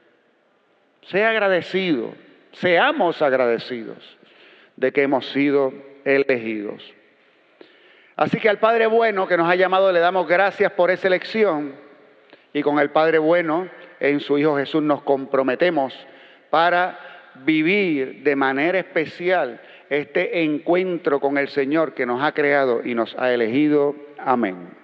Sea 1.03 1.31
agradecido, 1.31 2.13
seamos 2.53 3.23
agradecidos 3.23 3.99
de 4.77 4.93
que 4.93 5.03
hemos 5.03 5.27
sido 5.31 5.73
elegidos. 6.05 6.83
Así 8.17 8.39
que 8.39 8.49
al 8.49 8.59
Padre 8.59 8.87
bueno 8.87 9.27
que 9.27 9.37
nos 9.37 9.49
ha 9.49 9.55
llamado 9.55 9.93
le 9.93 10.01
damos 10.01 10.29
gracias 10.29 10.73
por 10.73 10.91
esa 10.91 11.09
elección 11.09 11.75
y 12.53 12.63
con 12.63 12.79
el 12.79 12.91
Padre 12.91 13.19
bueno 13.19 13.69
en 14.01 14.21
su 14.21 14.39
Hijo 14.39 14.57
Jesús 14.57 14.83
nos 14.83 15.03
comprometemos 15.03 15.95
para 16.51 16.99
vivir 17.45 18.23
de 18.23 18.37
manera 18.37 18.79
especial 18.79 19.61
este 19.91 20.43
encuentro 20.45 21.21
con 21.21 21.39
el 21.39 21.49
Señor 21.49 21.95
que 21.95 22.07
nos 22.07 22.23
ha 22.23 22.33
creado 22.33 22.83
y 22.85 22.95
nos 22.95 23.17
ha 23.19 23.33
elegido. 23.33 23.95
Amén. 24.19 24.84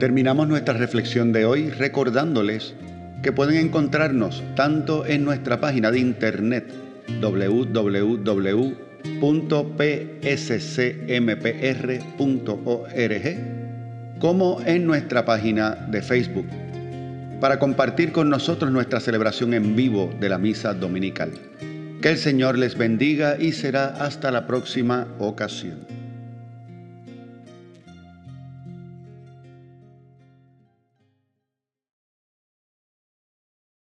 Terminamos 0.00 0.48
nuestra 0.48 0.72
reflexión 0.72 1.30
de 1.30 1.44
hoy 1.44 1.68
recordándoles 1.68 2.74
que 3.22 3.32
pueden 3.32 3.58
encontrarnos 3.58 4.42
tanto 4.56 5.04
en 5.04 5.26
nuestra 5.26 5.60
página 5.60 5.90
de 5.90 5.98
internet 5.98 6.72
www.pscmpr.org 7.20 7.78
como 14.18 14.62
en 14.64 14.86
nuestra 14.86 15.26
página 15.26 15.74
de 15.74 16.00
Facebook 16.00 16.46
para 17.38 17.58
compartir 17.58 18.12
con 18.12 18.30
nosotros 18.30 18.72
nuestra 18.72 19.00
celebración 19.00 19.52
en 19.52 19.76
vivo 19.76 20.10
de 20.18 20.30
la 20.30 20.38
misa 20.38 20.72
dominical. 20.72 21.32
Que 22.00 22.08
el 22.08 22.16
Señor 22.16 22.56
les 22.56 22.78
bendiga 22.78 23.36
y 23.38 23.52
será 23.52 23.88
hasta 23.88 24.30
la 24.30 24.46
próxima 24.46 25.08
ocasión. 25.18 25.99